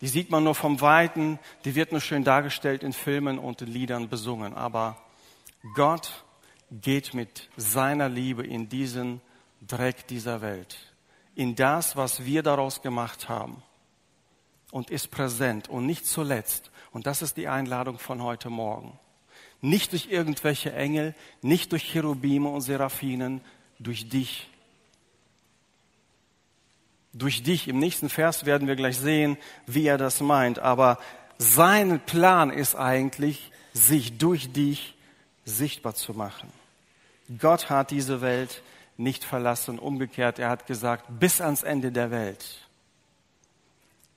Die 0.00 0.08
sieht 0.08 0.30
man 0.30 0.44
nur 0.44 0.54
vom 0.54 0.80
Weiten, 0.80 1.38
die 1.64 1.74
wird 1.74 1.92
nur 1.92 2.00
schön 2.00 2.24
dargestellt 2.24 2.82
in 2.82 2.92
Filmen 2.92 3.38
und 3.38 3.62
in 3.62 3.68
Liedern 3.68 4.08
besungen. 4.08 4.54
Aber 4.54 4.96
Gott 5.74 6.24
geht 6.70 7.14
mit 7.14 7.48
seiner 7.56 8.08
Liebe 8.08 8.46
in 8.46 8.68
diesen 8.68 9.20
Dreck 9.66 10.06
dieser 10.06 10.40
Welt, 10.40 10.78
in 11.34 11.54
das, 11.54 11.96
was 11.96 12.24
wir 12.24 12.42
daraus 12.42 12.82
gemacht 12.82 13.28
haben 13.28 13.62
und 14.70 14.90
ist 14.90 15.10
präsent 15.10 15.68
und 15.68 15.86
nicht 15.86 16.06
zuletzt. 16.06 16.70
Und 16.92 17.06
das 17.06 17.22
ist 17.22 17.36
die 17.36 17.48
Einladung 17.48 17.98
von 17.98 18.22
heute 18.22 18.50
Morgen 18.50 18.98
nicht 19.60 19.92
durch 19.92 20.10
irgendwelche 20.10 20.72
Engel, 20.72 21.14
nicht 21.42 21.72
durch 21.72 21.84
Cherubime 21.84 22.48
und 22.48 22.62
Seraphinen, 22.62 23.40
durch 23.78 24.08
dich. 24.08 24.48
Durch 27.12 27.42
dich. 27.42 27.68
Im 27.68 27.78
nächsten 27.78 28.08
Vers 28.08 28.46
werden 28.46 28.68
wir 28.68 28.76
gleich 28.76 28.96
sehen, 28.96 29.36
wie 29.66 29.86
er 29.86 29.98
das 29.98 30.20
meint. 30.20 30.58
Aber 30.60 30.98
sein 31.38 32.00
Plan 32.00 32.50
ist 32.50 32.74
eigentlich, 32.74 33.50
sich 33.72 34.18
durch 34.18 34.52
dich 34.52 34.96
sichtbar 35.44 35.94
zu 35.94 36.14
machen. 36.14 36.50
Gott 37.38 37.70
hat 37.70 37.90
diese 37.90 38.20
Welt 38.20 38.62
nicht 38.96 39.24
verlassen. 39.24 39.78
Umgekehrt, 39.78 40.38
er 40.38 40.50
hat 40.50 40.66
gesagt, 40.66 41.06
bis 41.08 41.40
ans 41.40 41.62
Ende 41.62 41.92
der 41.92 42.10
Welt, 42.10 42.68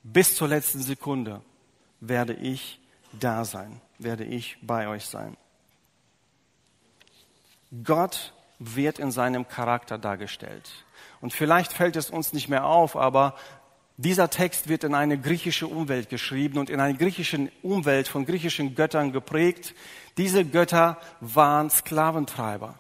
bis 0.04 0.36
zur 0.36 0.48
letzten 0.48 0.82
Sekunde 0.82 1.42
werde 2.08 2.34
ich 2.34 2.80
da 3.20 3.46
sein 3.46 3.82
werde 4.04 4.24
ich 4.24 4.58
bei 4.62 4.88
euch 4.88 5.06
sein. 5.06 5.38
Gott 7.84 8.34
wird 8.60 9.00
in 9.00 9.12
seinem 9.12 9.48
Charakter 9.48 9.98
dargestellt. 9.98 10.70
Und 11.22 11.34
vielleicht 11.34 11.74
fällt 11.74 11.96
es 11.96 12.10
uns 12.10 12.34
nicht 12.34 12.50
mehr 12.50 12.66
auf, 12.66 12.96
aber 12.96 13.36
dieser 13.98 14.30
Text 14.30 14.70
wird 14.70 14.84
in 14.84 14.96
eine 14.96 15.20
griechische 15.20 15.68
Umwelt 15.68 16.10
geschrieben 16.10 16.60
und 16.60 16.70
in 16.70 16.80
einer 16.80 16.98
griechischen 16.98 17.52
Umwelt 17.62 18.08
von 18.08 18.26
griechischen 18.26 18.76
Göttern 18.76 19.12
geprägt. 19.12 19.74
Diese 20.18 20.46
Götter 20.46 20.98
waren 21.20 21.70
Sklaventreiber. 21.70 22.80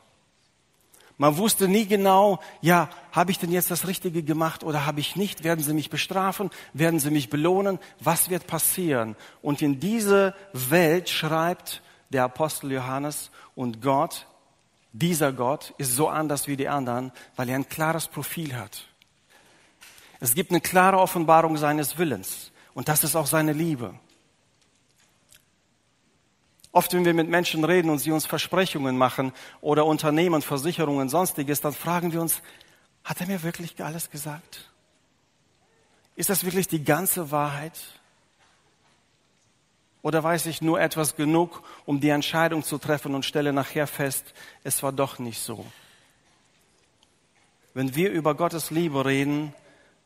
Man 1.17 1.37
wusste 1.37 1.67
nie 1.67 1.85
genau, 1.85 2.39
ja, 2.61 2.89
habe 3.11 3.31
ich 3.31 3.39
denn 3.39 3.51
jetzt 3.51 3.69
das 3.69 3.87
Richtige 3.87 4.23
gemacht 4.23 4.63
oder 4.63 4.85
habe 4.85 4.99
ich 4.99 5.15
nicht? 5.15 5.43
Werden 5.43 5.63
sie 5.63 5.73
mich 5.73 5.89
bestrafen? 5.89 6.49
Werden 6.73 6.99
sie 6.99 7.11
mich 7.11 7.29
belohnen? 7.29 7.79
Was 7.99 8.29
wird 8.29 8.47
passieren? 8.47 9.15
Und 9.41 9.61
in 9.61 9.79
diese 9.79 10.33
Welt 10.53 11.09
schreibt 11.09 11.81
der 12.09 12.23
Apostel 12.23 12.71
Johannes 12.71 13.29
und 13.55 13.81
Gott, 13.81 14.27
dieser 14.91 15.33
Gott 15.33 15.73
ist 15.77 15.95
so 15.95 16.07
anders 16.07 16.47
wie 16.47 16.57
die 16.57 16.67
anderen, 16.67 17.11
weil 17.35 17.49
er 17.49 17.55
ein 17.55 17.69
klares 17.69 18.07
Profil 18.07 18.55
hat. 18.55 18.85
Es 20.19 20.35
gibt 20.35 20.51
eine 20.51 20.61
klare 20.61 20.99
Offenbarung 20.99 21.57
seines 21.57 21.97
Willens 21.97 22.51
und 22.73 22.87
das 22.87 23.03
ist 23.03 23.15
auch 23.15 23.27
seine 23.27 23.53
Liebe. 23.53 23.93
Oft, 26.73 26.91
wenn 26.93 27.05
wir 27.05 27.13
mit 27.13 27.29
Menschen 27.29 27.63
reden 27.63 27.91
und 27.91 27.99
sie 27.99 28.11
uns 28.11 28.25
Versprechungen 28.25 28.97
machen 28.97 29.31
oder 29.61 29.85
Unternehmen, 29.85 30.41
Versicherungen, 30.41 31.07
sonstiges, 31.07 31.61
dann 31.61 31.71
fragen 31.71 32.11
wir 32.11 32.19
uns, 32.19 32.41
hat 33.03 33.21
er 33.21 33.27
mir 33.27 33.43
wirklich 33.43 33.81
alles 33.83 34.09
gesagt? 34.09 34.71
Ist 36.15 36.31
das 36.31 36.43
wirklich 36.43 36.67
die 36.67 36.83
ganze 36.83 37.29
Wahrheit? 37.29 37.79
Oder 40.01 40.23
weiß 40.23 40.47
ich 40.47 40.63
nur 40.63 40.81
etwas 40.81 41.15
genug, 41.15 41.61
um 41.85 41.99
die 41.99 42.09
Entscheidung 42.09 42.63
zu 42.63 42.79
treffen 42.79 43.13
und 43.13 43.23
stelle 43.23 43.53
nachher 43.53 43.85
fest, 43.85 44.33
es 44.63 44.81
war 44.81 44.91
doch 44.91 45.19
nicht 45.19 45.39
so? 45.39 45.65
Wenn 47.75 47.93
wir 47.93 48.09
über 48.11 48.33
Gottes 48.33 48.71
Liebe 48.71 49.05
reden, 49.05 49.53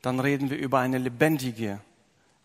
dann 0.02 0.20
reden 0.20 0.50
wir 0.50 0.58
über 0.58 0.80
eine 0.80 0.98
lebendige, 0.98 1.80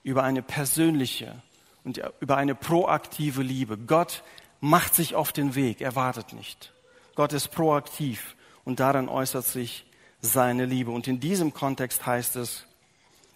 über 0.05 0.23
eine 0.23 0.43
persönliche, 0.43 1.43
und 1.85 2.01
über 2.21 2.37
eine 2.37 2.55
proaktive 2.55 3.43
Liebe. 3.43 3.79
Gott 3.79 4.23
macht 4.61 4.95
sich 4.95 5.15
auf 5.15 5.33
den 5.33 5.55
Weg, 5.55 5.81
er 5.81 5.97
wartet 5.97 6.33
nicht. 6.33 6.73
Gott 7.15 7.33
ist 7.33 7.49
proaktiv 7.49 8.37
und 8.65 8.81
darin 8.81 9.09
äußert 9.09 9.45
sich 9.45 9.87
seine 10.21 10.65
Liebe. 10.65 10.91
Und 10.91 11.09
in 11.09 11.21
diesem 11.21 11.53
Kontext 11.53 12.07
heißt 12.07 12.37
es, 12.37 12.65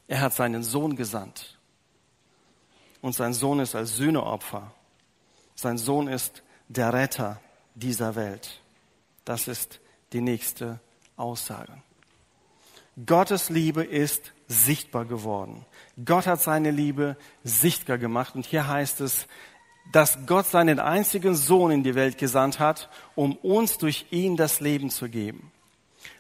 er 0.09 0.21
hat 0.21 0.35
seinen 0.35 0.63
Sohn 0.63 0.97
gesandt. 0.97 1.59
Und 3.01 3.13
sein 3.13 3.35
Sohn 3.35 3.61
ist 3.61 3.75
als 3.75 3.97
Sühneopfer. 3.97 4.73
Sein 5.55 5.79
Sohn 5.79 6.09
ist 6.09 6.43
der 6.69 6.93
Retter 6.93 7.41
dieser 7.75 8.15
Welt. 8.15 8.61
Das 9.25 9.49
ist 9.49 9.81
die 10.13 10.21
nächste 10.21 10.81
Aussage. 11.17 11.73
Gottes 13.05 13.51
Liebe 13.51 13.85
ist 13.85 14.33
sichtbar 14.49 15.05
geworden. 15.05 15.65
Gott 16.05 16.27
hat 16.27 16.41
seine 16.41 16.71
Liebe 16.71 17.17
sichtbar 17.45 17.99
gemacht. 17.99 18.35
Und 18.35 18.47
hier 18.47 18.69
heißt 18.69 19.01
es, 19.01 19.27
dass 19.93 20.27
Gott 20.27 20.47
seinen 20.47 20.79
einzigen 20.79 21.35
Sohn 21.35 21.71
in 21.71 21.83
die 21.83 21.95
Welt 21.95 22.19
gesandt 22.19 22.59
hat, 22.59 22.89
um 23.15 23.37
uns 23.37 23.79
durch 23.79 24.07
ihn 24.11 24.37
das 24.37 24.61
Leben 24.61 24.91
zu 24.91 25.09
geben. 25.09 25.53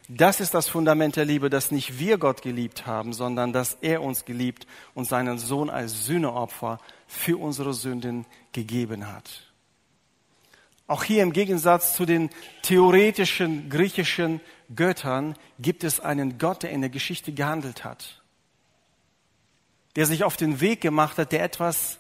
Das 0.09 0.38
ist 0.38 0.54
das 0.54 0.68
Fundament 0.68 1.16
der 1.16 1.25
Liebe, 1.25 1.50
dass 1.50 1.73
nicht 1.73 1.99
wir 1.99 2.16
Gott 2.16 2.40
geliebt 2.42 2.87
haben, 2.87 3.12
sondern 3.12 3.52
dass 3.52 3.76
er 3.80 4.02
uns 4.02 4.25
geliebt 4.25 4.66
und 4.95 5.09
seinen 5.09 5.38
Sohn 5.38 5.68
als 5.68 6.06
Sühneopfer 6.06 6.78
für 7.09 7.38
unsere 7.38 7.75
Sünden 7.75 8.25
gegeben 8.52 9.12
hat. 9.12 9.47
Auch 10.87 11.02
hier 11.02 11.25
im 11.25 11.33
Gegensatz 11.33 11.97
zu 11.97 12.06
den 12.06 12.30
theoretischen 12.62 13.68
griechischen 13.68 14.40
Göttern 14.75 15.35
gibt 15.59 15.83
es 15.83 15.99
einen 15.99 16.38
Gott, 16.38 16.62
der 16.62 16.71
in 16.71 16.80
der 16.80 16.90
Geschichte 16.90 17.33
gehandelt 17.33 17.85
hat, 17.85 18.15
der 19.96 20.06
sich 20.06 20.24
auf 20.24 20.36
den 20.36 20.60
Weg 20.60 20.82
gemacht 20.82 21.18
hat, 21.18 21.32
der 21.32 21.42
etwas 21.42 21.98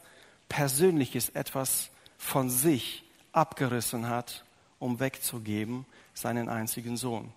Persönliches, 0.48 1.30
etwas 1.30 1.90
von 2.18 2.50
sich 2.50 3.04
abgerissen 3.32 4.08
hat, 4.08 4.44
um 4.78 5.00
wegzugeben, 5.00 5.86
seinen 6.14 6.48
einzigen 6.48 6.96
Sohn. 6.96 7.32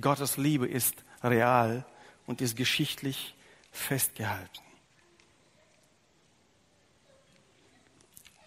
Gottes 0.00 0.36
Liebe 0.36 0.66
ist 0.66 0.94
real 1.22 1.84
und 2.26 2.40
ist 2.40 2.56
geschichtlich 2.56 3.34
festgehalten. 3.72 4.62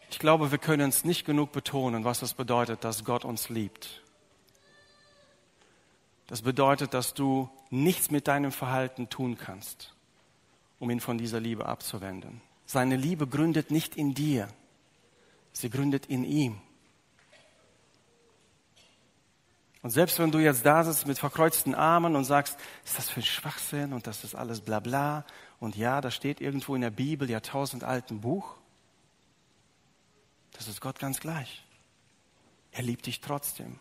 Ich 0.09 0.19
glaube, 0.19 0.51
wir 0.51 0.57
können 0.57 0.89
es 0.89 1.05
nicht 1.05 1.25
genug 1.25 1.51
betonen, 1.51 2.03
was 2.03 2.21
es 2.21 2.33
bedeutet, 2.33 2.83
dass 2.83 3.05
Gott 3.05 3.25
uns 3.25 3.49
liebt. 3.49 4.01
Das 6.27 6.41
bedeutet, 6.41 6.93
dass 6.93 7.13
du 7.13 7.49
nichts 7.71 8.11
mit 8.11 8.27
deinem 8.27 8.51
Verhalten 8.51 9.09
tun 9.09 9.37
kannst, 9.37 9.95
um 10.79 10.89
ihn 10.91 10.99
von 10.99 11.17
dieser 11.17 11.39
Liebe 11.39 11.65
abzuwenden. 11.65 12.41
Seine 12.65 12.95
Liebe 12.95 13.27
gründet 13.27 13.71
nicht 13.71 13.95
in 13.95 14.13
dir, 14.13 14.47
sie 15.53 15.69
gründet 15.69 16.05
in 16.05 16.23
ihm. 16.23 16.61
Und 19.81 19.89
selbst 19.89 20.19
wenn 20.19 20.31
du 20.31 20.37
jetzt 20.37 20.63
da 20.63 20.83
sitzt 20.83 21.07
mit 21.07 21.17
verkreuzten 21.17 21.73
Armen 21.73 22.15
und 22.15 22.25
sagst, 22.25 22.59
ist 22.85 22.99
das 22.99 23.09
für 23.09 23.21
ein 23.21 23.23
Schwachsinn 23.23 23.93
und 23.93 24.05
das 24.05 24.23
ist 24.23 24.35
alles 24.35 24.61
bla 24.61 24.79
bla 24.79 25.25
und 25.59 25.75
ja, 25.75 26.01
das 26.01 26.13
steht 26.13 26.39
irgendwo 26.39 26.75
in 26.75 26.81
der 26.81 26.91
Bibel, 26.91 27.29
Jahrtausend 27.29 27.83
alten 27.83 28.21
Buch, 28.21 28.55
das 30.51 30.67
ist 30.67 30.81
Gott 30.81 30.99
ganz 30.99 31.19
gleich. 31.19 31.65
Er 32.71 32.83
liebt 32.83 33.07
dich 33.07 33.21
trotzdem. 33.21 33.79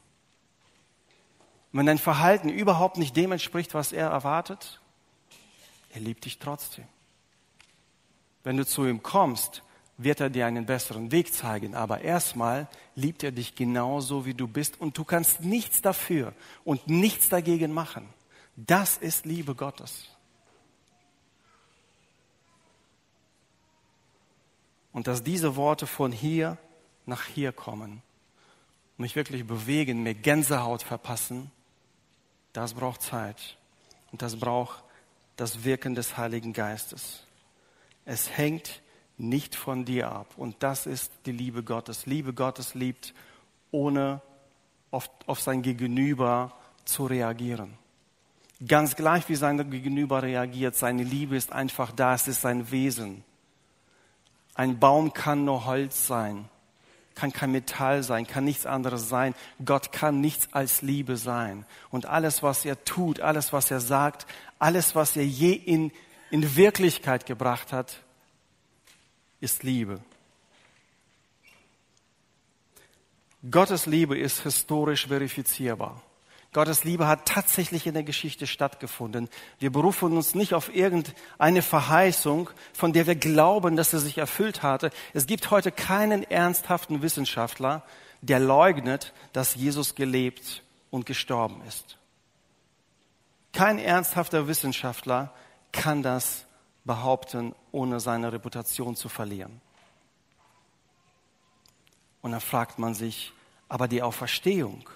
Und 1.73 1.79
wenn 1.79 1.87
dein 1.87 1.99
Verhalten 1.99 2.49
überhaupt 2.49 2.97
nicht 2.97 3.17
dem 3.17 3.33
entspricht, 3.33 3.75
was 3.75 3.93
er 3.93 4.09
erwartet, 4.09 4.81
er 5.93 6.01
liebt 6.01 6.25
dich 6.25 6.39
trotzdem. 6.39 6.87
Wenn 8.43 8.57
du 8.57 8.67
zu 8.67 8.87
ihm 8.87 9.03
kommst, 9.03 9.63
wird 9.97 10.21
er 10.21 10.31
dir 10.31 10.47
einen 10.47 10.67
besseren 10.67 11.13
Weg 11.13 11.33
zeigen. 11.33 11.75
Aber 11.75 12.01
erstmal 12.01 12.69
liebt 12.95 13.23
er 13.23 13.33
dich 13.33 13.55
genauso, 13.55 14.25
wie 14.25 14.35
du 14.35 14.49
bist. 14.49 14.81
Und 14.81 14.97
du 14.97 15.05
kannst 15.05 15.43
nichts 15.43 15.83
dafür 15.83 16.33
und 16.65 16.89
nichts 16.89 17.29
dagegen 17.29 17.73
machen. 17.73 18.09
Das 18.57 18.97
ist 18.97 19.27
Liebe 19.27 19.55
Gottes. 19.55 20.09
Und 24.93 25.07
dass 25.07 25.23
diese 25.23 25.55
Worte 25.55 25.87
von 25.87 26.13
hier 26.13 26.59
nach 27.07 27.27
hier 27.27 27.53
kommen, 27.53 28.03
mich 28.97 29.17
wirklich 29.17 29.47
bewegen, 29.47 30.03
mir 30.03 30.15
Gänsehaut 30.15 30.83
verpassen, 30.83 31.51
das 32.53 32.75
braucht 32.75 33.03
Zeit 33.03 33.57
und 34.13 34.23
das 34.23 34.37
braucht 34.39 34.83
das 35.37 35.65
Wirken 35.65 35.95
des 35.95 36.17
Heiligen 36.17 36.53
Geistes. 36.53 37.23
Es 38.05 38.37
hängt 38.37 38.83
nicht 39.19 39.55
von 39.55 39.85
dir 39.85 40.11
ab 40.11 40.35
und 40.37 40.57
das 40.61 40.87
ist 40.87 41.13
die 41.27 41.33
Liebe 41.33 41.63
Gottes. 41.63 42.07
Liebe 42.07 42.33
Gottes 42.33 42.75
liebt, 42.75 43.15
ohne 43.71 44.21
auf, 44.91 45.11
auf 45.27 45.41
sein 45.41 45.63
Gegenüber 45.63 46.53
zu 46.85 47.07
reagieren. 47.07 47.79
Ganz 48.67 48.97
gleich 48.97 49.29
wie 49.29 49.37
sein 49.37 49.71
Gegenüber 49.71 50.23
reagiert, 50.23 50.77
seine 50.77 51.03
Liebe 51.03 51.37
ist 51.37 51.53
einfach 51.53 51.93
da, 51.93 52.15
es 52.15 52.29
ist 52.29 52.43
sein 52.43 52.71
Wesen. 52.71 53.25
Ein 54.55 54.79
Baum 54.79 55.13
kann 55.15 55.45
nur 55.45 55.65
Holz 55.65 56.07
sein 56.07 56.49
kann 57.15 57.33
kein 57.33 57.53
Metall 57.53 58.03
sein, 58.03 58.27
kann 58.27 58.45
nichts 58.45 58.67
anderes 58.67 59.09
sein. 59.09 59.35
Gott 59.65 59.93
kann 59.93 60.21
nichts 60.21 60.49
als 60.53 60.83
Liebe 60.83 61.17
sein. 61.17 61.67
Und 61.91 62.07
alles, 62.07 62.43
was 62.43 62.65
er 62.65 62.85
tut, 62.85 63.21
alles, 63.21 63.53
was 63.53 63.71
er 63.71 63.81
sagt, 63.81 64.27
alles, 64.59 64.95
was 64.95 65.17
er 65.17 65.27
je 65.27 65.53
in, 65.53 65.93
in 66.31 66.57
Wirklichkeit 66.57 67.27
gebracht 67.27 67.73
hat, 67.73 68.01
ist 69.41 69.63
Liebe. 69.63 70.01
Gottes 73.51 73.87
Liebe 73.87 74.19
ist 74.19 74.43
historisch 74.43 75.07
verifizierbar. 75.07 76.03
Gottes 76.53 76.83
Liebe 76.83 77.07
hat 77.07 77.27
tatsächlich 77.27 77.87
in 77.87 77.95
der 77.95 78.03
Geschichte 78.03 78.49
stattgefunden. 78.49 79.29
Wir 79.61 79.71
berufen 79.71 80.17
uns 80.17 80.35
nicht 80.35 80.53
auf 80.53 80.75
irgendeine 80.75 81.63
Verheißung, 81.63 82.51
von 82.73 82.93
der 82.93 83.07
wir 83.07 83.15
glauben, 83.15 83.77
dass 83.77 83.93
sie 83.93 84.01
sich 84.01 84.19
erfüllt 84.19 84.63
hatte. 84.63 84.91
Es 85.15 85.27
gibt 85.27 85.53
heute 85.53 85.71
keinen 85.71 86.25
ernsthaften 86.25 87.03
Wissenschaftler, 87.03 87.85
der 88.21 88.41
leugnet, 88.41 89.13
dass 89.33 89.55
Jesus 89.55 89.95
gelebt 89.95 90.63
und 90.91 91.07
gestorben 91.07 91.63
ist. 91.69 91.97
Kein 93.53 93.79
ernsthafter 93.79 94.49
Wissenschaftler 94.49 95.33
kann 95.71 96.03
das 96.03 96.47
behaupten, 96.85 97.55
ohne 97.71 98.01
seine 98.01 98.33
Reputation 98.33 98.97
zu 98.97 99.09
verlieren. 99.09 99.61
Und 102.23 102.33
dann 102.33 102.41
fragt 102.41 102.81
man 102.81 102.95
sich, 102.95 103.33
aber 103.69 103.87
die 103.87 104.03
Auferstehung, 104.03 104.89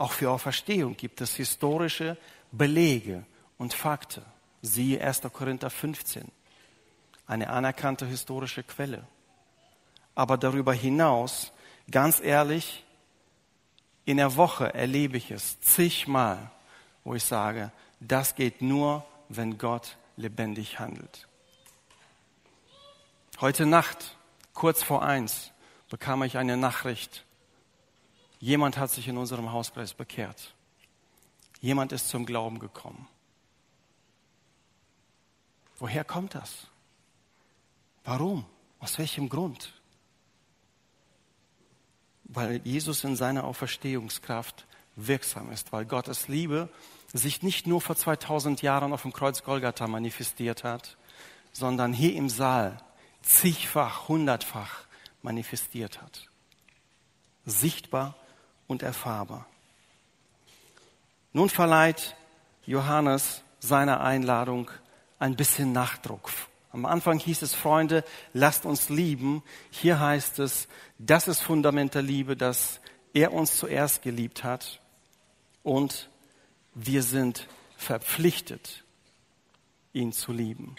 auch 0.00 0.12
für 0.12 0.30
Auferstehung 0.30 0.96
gibt 0.96 1.20
es 1.20 1.34
historische 1.34 2.16
Belege 2.52 3.24
und 3.58 3.74
Fakten. 3.74 4.24
Siehe 4.62 5.00
1. 5.00 5.22
Korinther 5.32 5.68
15, 5.68 6.30
eine 7.26 7.50
anerkannte 7.50 8.06
historische 8.06 8.62
Quelle. 8.62 9.06
Aber 10.14 10.38
darüber 10.38 10.72
hinaus, 10.72 11.52
ganz 11.90 12.20
ehrlich, 12.20 12.84
in 14.06 14.16
der 14.16 14.36
Woche 14.36 14.72
erlebe 14.72 15.18
ich 15.18 15.30
es 15.30 15.60
zigmal, 15.60 16.50
wo 17.04 17.14
ich 17.14 17.24
sage, 17.24 17.70
das 18.00 18.34
geht 18.34 18.62
nur, 18.62 19.04
wenn 19.28 19.58
Gott 19.58 19.96
lebendig 20.16 20.78
handelt. 20.78 21.28
Heute 23.40 23.66
Nacht, 23.66 24.16
kurz 24.54 24.82
vor 24.82 25.02
eins, 25.02 25.52
bekam 25.90 26.22
ich 26.22 26.38
eine 26.38 26.56
Nachricht 26.56 27.24
Jemand 28.40 28.78
hat 28.78 28.90
sich 28.90 29.06
in 29.06 29.18
unserem 29.18 29.52
Hauskreis 29.52 29.92
bekehrt. 29.92 30.54
Jemand 31.60 31.92
ist 31.92 32.08
zum 32.08 32.24
Glauben 32.24 32.58
gekommen. 32.58 33.06
Woher 35.78 36.04
kommt 36.04 36.34
das? 36.34 36.66
Warum? 38.04 38.46
Aus 38.78 38.98
welchem 38.98 39.28
Grund? 39.28 39.74
Weil 42.24 42.62
Jesus 42.64 43.04
in 43.04 43.14
seiner 43.14 43.44
Auferstehungskraft 43.44 44.66
wirksam 44.96 45.52
ist, 45.52 45.72
weil 45.72 45.84
Gottes 45.84 46.28
Liebe 46.28 46.70
sich 47.12 47.42
nicht 47.42 47.66
nur 47.66 47.80
vor 47.80 47.96
2000 47.96 48.62
Jahren 48.62 48.92
auf 48.92 49.02
dem 49.02 49.12
Kreuz 49.12 49.42
Golgatha 49.42 49.86
manifestiert 49.86 50.64
hat, 50.64 50.96
sondern 51.52 51.92
hier 51.92 52.14
im 52.14 52.30
Saal 52.30 52.82
zigfach, 53.22 54.08
hundertfach 54.08 54.86
manifestiert 55.22 56.00
hat. 56.00 56.30
Sichtbar 57.44 58.14
und 58.70 58.82
erfahrbar. 58.82 59.46
Nun 61.32 61.50
verleiht 61.50 62.14
Johannes 62.66 63.42
seiner 63.58 64.00
Einladung 64.00 64.70
ein 65.18 65.34
bisschen 65.34 65.72
Nachdruck. 65.72 66.30
Am 66.70 66.86
Anfang 66.86 67.18
hieß 67.18 67.42
es, 67.42 67.52
Freunde, 67.52 68.04
lasst 68.32 68.64
uns 68.64 68.88
lieben. 68.88 69.42
Hier 69.70 69.98
heißt 69.98 70.38
es, 70.38 70.68
das 70.98 71.26
ist 71.26 71.40
Fundament 71.40 71.96
der 71.96 72.02
Liebe, 72.02 72.36
dass 72.36 72.80
er 73.12 73.32
uns 73.32 73.58
zuerst 73.58 74.02
geliebt 74.02 74.44
hat 74.44 74.80
und 75.64 76.08
wir 76.72 77.02
sind 77.02 77.48
verpflichtet, 77.76 78.84
ihn 79.92 80.12
zu 80.12 80.32
lieben. 80.32 80.76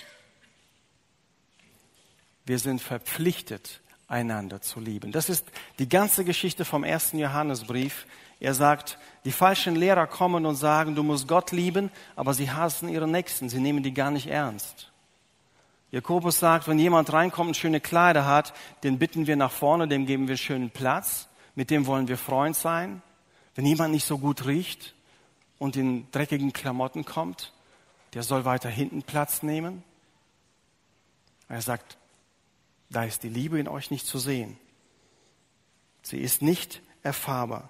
Wir 2.45 2.58
sind 2.58 2.82
verpflichtet, 2.82 3.81
einander 4.12 4.62
zu 4.62 4.80
lieben. 4.80 5.12
Das 5.12 5.30
ist 5.30 5.45
die 5.80 5.89
ganze 5.89 6.26
Geschichte 6.26 6.65
vom 6.65 6.84
ersten 6.84 7.17
Johannesbrief. 7.17 8.06
Er 8.39 8.54
sagt, 8.54 8.97
die 9.26 9.32
falschen 9.32 9.76
Lehrer 9.76 10.08
kommen 10.08 10.45
und 10.45 10.56
sagen, 10.56 10.95
du 10.95 11.04
musst 11.04 11.28
Gott 11.28 11.52
lieben, 11.52 11.91
aber 12.15 12.34
sie 12.34 12.52
hassen 12.52 12.89
ihre 12.89 13.08
Nächsten, 13.08 13.50
sie 13.50 13.60
nehmen 13.60 13.84
die 13.84 13.93
gar 13.93 14.12
nicht 14.12 14.28
ernst. 14.28 14.91
Jakobus 15.91 16.39
sagt, 16.39 16.67
wenn 16.67 16.80
jemand 16.80 17.12
reinkommt 17.12 17.50
und 17.50 17.58
schöne 17.58 17.82
Kleider 17.82 18.26
hat, 18.26 18.54
den 18.84 18.97
bitten 18.97 19.28
wir 19.28 19.36
nach 19.36 19.52
vorne, 19.52 19.88
dem 19.88 20.06
geben 20.06 20.28
wir 20.28 20.38
schönen 20.38 20.69
Platz, 20.69 21.28
mit 21.56 21.69
dem 21.69 21.86
wollen 21.86 22.08
wir 22.08 22.17
Freund 22.17 22.56
sein. 22.56 23.02
Wenn 23.56 23.65
jemand 23.65 23.93
nicht 23.93 24.06
so 24.06 24.17
gut 24.17 24.45
riecht, 24.45 24.93
und 25.62 25.76
in 25.76 26.10
dreckigen 26.12 26.54
Klamotten 26.54 27.06
kommt, 27.06 27.54
der 28.15 28.24
soll 28.24 28.45
weiter 28.45 28.67
hinten 28.67 29.04
Platz 29.04 29.43
nehmen. 29.43 29.84
Er 31.47 31.62
sagt, 31.62 32.00
da 32.91 33.06
ist 33.06 33.23
die 33.23 33.30
Liebe 33.30 33.60
in 33.60 33.67
euch 33.67 33.89
nicht 33.89 34.06
zu 34.06 34.19
sehen. 34.19 34.58
Sie 36.01 36.17
ist 36.17 36.41
nicht 36.41 36.82
erfahrbar. 37.04 37.69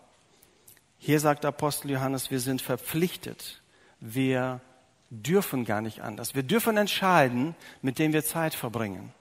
Hier 0.98 1.20
sagt 1.20 1.46
Apostel 1.46 1.92
Johannes, 1.92 2.32
wir 2.32 2.40
sind 2.40 2.62
verpflichtet. 2.62 3.62
Wir 4.00 4.62
dürfen 5.10 5.64
gar 5.64 5.82
nicht 5.82 6.02
anders. 6.02 6.34
Wir 6.34 6.44
dürfen 6.44 6.76
entscheiden, 6.78 7.56
mit 7.82 8.00
dem 8.00 8.14
wir 8.14 8.24
Zeit 8.24 8.56
verbringen. 8.56 9.14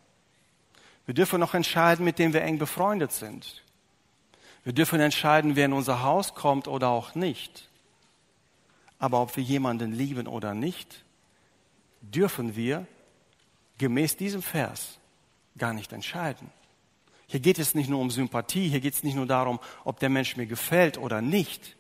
Wir 1.05 1.15
dürfen 1.15 1.41
noch 1.41 1.55
entscheiden, 1.55 2.05
mit 2.05 2.19
dem 2.19 2.33
wir 2.33 2.43
eng 2.43 2.59
befreundet 2.59 3.13
sind. 3.13 3.63
Wir 4.65 4.73
dürfen 4.73 5.01
entscheiden, 5.01 5.57
wer 5.57 5.67
in 5.67 5.73
unser 5.73 6.03
Haus 6.03 6.35
kommt 6.35 6.67
oder 6.69 6.89
auch 6.89 7.15
nicht. 7.15 7.69
Aber 8.99 9.21
ob 9.21 9.37
wir 9.37 9.43
jemanden 9.43 9.93
lieben 9.93 10.27
oder 10.27 10.55
nicht, 10.55 11.05
dürfen 12.01 12.57
wir 12.57 12.87
gemäß 13.79 14.17
diesem 14.17 14.43
Vers 14.43 15.00
gar 15.57 15.73
nicht 15.73 15.93
entscheiden. 15.93 16.51
Hier 17.27 17.41
geht 17.41 17.59
es 17.59 17.75
nicht 17.75 17.89
nur 17.89 18.01
um 18.01 18.11
Sympathie, 18.11 18.69
hier 18.69 18.81
geht 18.81 18.95
es 18.95 19.03
nicht 19.03 19.15
nur 19.15 19.27
darum, 19.27 19.61
ob 19.85 20.01
der 20.01 20.09
Mensch 20.09 20.37
mir 20.37 20.47
gefällt 20.47 20.99
oder 20.99 21.23
nicht, 21.23 21.77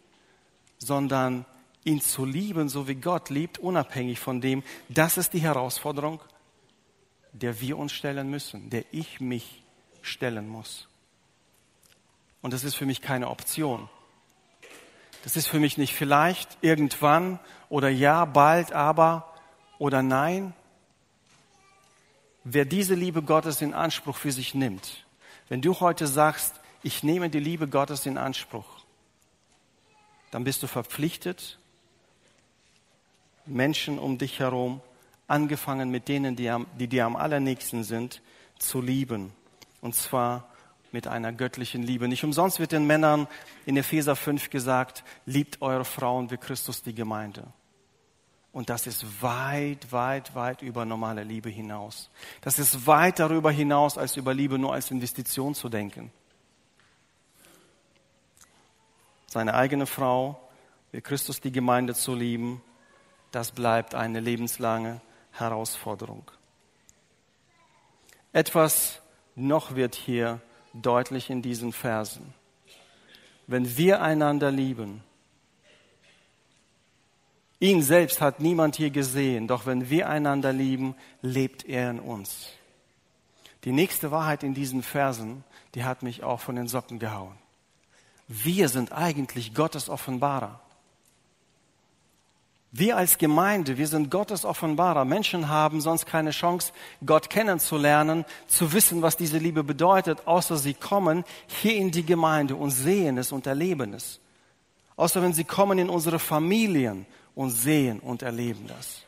sondern 0.78 1.44
ihn 1.84 2.00
zu 2.00 2.24
lieben, 2.24 2.68
so 2.68 2.86
wie 2.86 2.94
Gott 2.94 3.30
liebt, 3.30 3.58
unabhängig 3.58 4.20
von 4.20 4.40
dem, 4.40 4.62
das 4.88 5.16
ist 5.16 5.32
die 5.32 5.40
Herausforderung, 5.40 6.20
der 7.32 7.60
wir 7.60 7.78
uns 7.78 7.92
stellen 7.92 8.30
müssen, 8.30 8.70
der 8.70 8.84
ich 8.92 9.20
mich 9.20 9.62
stellen 10.02 10.48
muss. 10.48 10.88
Und 12.42 12.52
das 12.52 12.64
ist 12.64 12.74
für 12.74 12.86
mich 12.86 13.00
keine 13.00 13.28
Option. 13.28 13.88
Das 15.22 15.36
ist 15.36 15.48
für 15.48 15.60
mich 15.60 15.76
nicht 15.76 15.94
vielleicht, 15.94 16.58
irgendwann 16.62 17.38
oder 17.68 17.88
ja, 17.88 18.24
bald, 18.24 18.72
aber 18.72 19.34
oder 19.78 20.02
nein. 20.02 20.54
Wer 22.44 22.64
diese 22.64 22.94
Liebe 22.94 23.22
Gottes 23.22 23.60
in 23.60 23.74
Anspruch 23.74 24.16
für 24.16 24.32
sich 24.32 24.54
nimmt, 24.54 25.04
wenn 25.48 25.60
du 25.60 25.78
heute 25.80 26.06
sagst, 26.06 26.54
ich 26.82 27.02
nehme 27.02 27.28
die 27.28 27.40
Liebe 27.40 27.68
Gottes 27.68 28.06
in 28.06 28.16
Anspruch, 28.16 28.80
dann 30.30 30.44
bist 30.44 30.62
du 30.62 30.66
verpflichtet, 30.66 31.58
Menschen 33.46 33.98
um 33.98 34.16
dich 34.16 34.38
herum, 34.38 34.80
angefangen 35.26 35.90
mit 35.90 36.08
denen, 36.08 36.36
die, 36.36 36.52
die 36.78 36.88
dir 36.88 37.04
am 37.04 37.16
allernächsten 37.16 37.84
sind, 37.84 38.22
zu 38.58 38.80
lieben. 38.80 39.32
Und 39.80 39.94
zwar 39.94 40.48
mit 40.92 41.06
einer 41.06 41.32
göttlichen 41.32 41.82
Liebe. 41.82 42.08
Nicht 42.08 42.24
umsonst 42.24 42.58
wird 42.58 42.72
den 42.72 42.86
Männern 42.86 43.28
in 43.66 43.76
Epheser 43.76 44.16
5 44.16 44.50
gesagt, 44.50 45.04
liebt 45.26 45.62
eure 45.62 45.84
Frauen 45.84 46.30
wie 46.30 46.36
Christus 46.36 46.82
die 46.82 46.94
Gemeinde. 46.94 47.44
Und 48.52 48.68
das 48.68 48.86
ist 48.86 49.22
weit, 49.22 49.92
weit, 49.92 50.34
weit 50.34 50.62
über 50.62 50.84
normale 50.84 51.22
Liebe 51.22 51.48
hinaus. 51.50 52.10
Das 52.40 52.58
ist 52.58 52.86
weit 52.86 53.20
darüber 53.20 53.52
hinaus, 53.52 53.96
als 53.96 54.16
über 54.16 54.34
Liebe 54.34 54.58
nur 54.58 54.72
als 54.72 54.90
Investition 54.90 55.54
zu 55.54 55.68
denken. 55.68 56.10
Seine 59.28 59.54
eigene 59.54 59.86
Frau, 59.86 60.40
wie 60.90 61.00
Christus 61.00 61.40
die 61.40 61.52
Gemeinde 61.52 61.94
zu 61.94 62.14
lieben, 62.16 62.60
das 63.30 63.52
bleibt 63.52 63.94
eine 63.94 64.18
lebenslange 64.18 65.00
Herausforderung. 65.30 66.28
Etwas 68.32 69.00
noch 69.36 69.76
wird 69.76 69.94
hier 69.94 70.40
deutlich 70.72 71.30
in 71.30 71.42
diesen 71.42 71.72
Versen. 71.72 72.34
Wenn 73.46 73.76
wir 73.76 74.02
einander 74.02 74.50
lieben, 74.50 75.02
ihn 77.60 77.82
selbst 77.82 78.20
hat 78.20 78.40
niemand 78.40 78.76
hier 78.76 78.90
gesehen, 78.90 79.46
doch 79.46 79.66
wenn 79.66 79.88
wir 79.88 80.08
einander 80.08 80.52
lieben, 80.52 80.96
lebt 81.22 81.64
er 81.64 81.90
in 81.90 82.00
uns. 82.00 82.48
Die 83.64 83.72
nächste 83.72 84.10
Wahrheit 84.10 84.42
in 84.42 84.54
diesen 84.54 84.82
Versen, 84.82 85.44
die 85.74 85.84
hat 85.84 86.02
mich 86.02 86.24
auch 86.24 86.40
von 86.40 86.56
den 86.56 86.66
Socken 86.66 86.98
gehauen. 86.98 87.36
Wir 88.26 88.68
sind 88.68 88.92
eigentlich 88.92 89.54
Gottes 89.54 89.88
Offenbarer. 89.88 90.60
Wir 92.72 92.96
als 92.96 93.18
Gemeinde, 93.18 93.78
wir 93.78 93.88
sind 93.88 94.10
Gottes 94.10 94.44
Offenbarer. 94.44 95.04
Menschen 95.04 95.48
haben 95.48 95.80
sonst 95.80 96.06
keine 96.06 96.30
Chance, 96.30 96.72
Gott 97.04 97.28
kennenzulernen, 97.28 98.24
zu 98.46 98.72
wissen, 98.72 99.02
was 99.02 99.16
diese 99.16 99.38
Liebe 99.38 99.64
bedeutet, 99.64 100.26
außer 100.28 100.56
sie 100.56 100.74
kommen 100.74 101.24
hier 101.48 101.74
in 101.74 101.90
die 101.90 102.06
Gemeinde 102.06 102.54
und 102.54 102.70
sehen 102.70 103.18
es 103.18 103.32
und 103.32 103.48
erleben 103.48 103.92
es. 103.92 104.20
Außer 104.94 105.20
wenn 105.20 105.32
sie 105.32 105.44
kommen 105.44 105.80
in 105.80 105.90
unsere 105.90 106.20
Familien 106.20 107.06
und 107.34 107.50
sehen 107.50 108.00
und 108.00 108.22
erleben 108.22 108.66
das. 108.66 109.02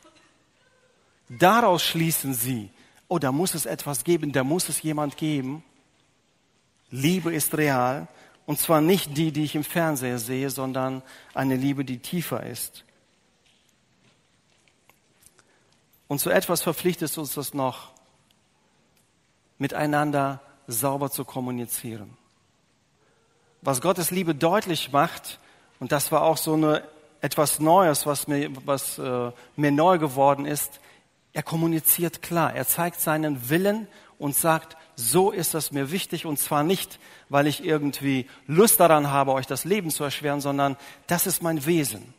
Daraus 1.29 1.83
schließen 1.83 2.33
sie, 2.33 2.69
oh, 3.07 3.19
da 3.19 3.31
muss 3.31 3.55
es 3.55 3.65
etwas 3.65 4.03
geben, 4.03 4.31
da 4.31 4.43
muss 4.43 4.69
es 4.69 4.81
jemand 4.81 5.17
geben. 5.17 5.63
Liebe 6.89 7.33
ist 7.33 7.57
real 7.57 8.07
und 8.45 8.59
zwar 8.59 8.81
nicht 8.81 9.17
die, 9.17 9.31
die 9.31 9.43
ich 9.43 9.55
im 9.55 9.63
Fernseher 9.63 10.19
sehe, 10.19 10.49
sondern 10.49 11.01
eine 11.33 11.55
Liebe, 11.55 11.85
die 11.85 11.99
tiefer 11.99 12.43
ist 12.45 12.83
Und 16.13 16.19
zu 16.19 16.29
etwas 16.29 16.61
verpflichtet 16.61 17.17
uns 17.17 17.33
das 17.33 17.55
noch, 17.55 17.89
miteinander 19.57 20.41
sauber 20.67 21.09
zu 21.09 21.25
kommunizieren. 21.25 22.15
Was 23.63 23.81
Gottes 23.81 24.11
Liebe 24.11 24.35
deutlich 24.35 24.91
macht, 24.91 25.39
und 25.79 25.91
das 25.91 26.11
war 26.11 26.21
auch 26.21 26.37
so 26.37 26.53
eine, 26.53 26.83
etwas 27.23 27.61
Neues, 27.61 28.05
was, 28.05 28.27
mir, 28.27 28.51
was 28.65 28.99
äh, 28.99 29.31
mir 29.55 29.71
neu 29.71 29.97
geworden 29.97 30.45
ist, 30.45 30.81
er 31.31 31.41
kommuniziert 31.41 32.21
klar, 32.21 32.53
er 32.53 32.67
zeigt 32.67 32.99
seinen 32.99 33.49
Willen 33.49 33.87
und 34.19 34.35
sagt, 34.35 34.75
so 34.97 35.31
ist 35.31 35.53
das 35.53 35.71
mir 35.71 35.89
wichtig 35.89 36.25
und 36.25 36.37
zwar 36.37 36.63
nicht, 36.63 36.99
weil 37.29 37.47
ich 37.47 37.63
irgendwie 37.63 38.29
Lust 38.45 38.81
daran 38.81 39.09
habe, 39.09 39.31
euch 39.31 39.47
das 39.47 39.63
Leben 39.63 39.89
zu 39.89 40.03
erschweren, 40.03 40.41
sondern 40.41 40.75
das 41.07 41.25
ist 41.25 41.41
mein 41.41 41.65
Wesen. 41.65 42.13